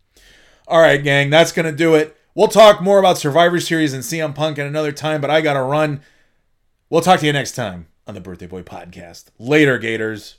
[0.65, 2.15] All right, gang, that's gonna do it.
[2.35, 5.53] We'll talk more about Survivor Series and CM Punk at another time, but I got
[5.53, 6.01] to run.
[6.89, 9.25] We'll talk to you next time on the Birthday Boy Podcast.
[9.37, 10.37] Later, Gators.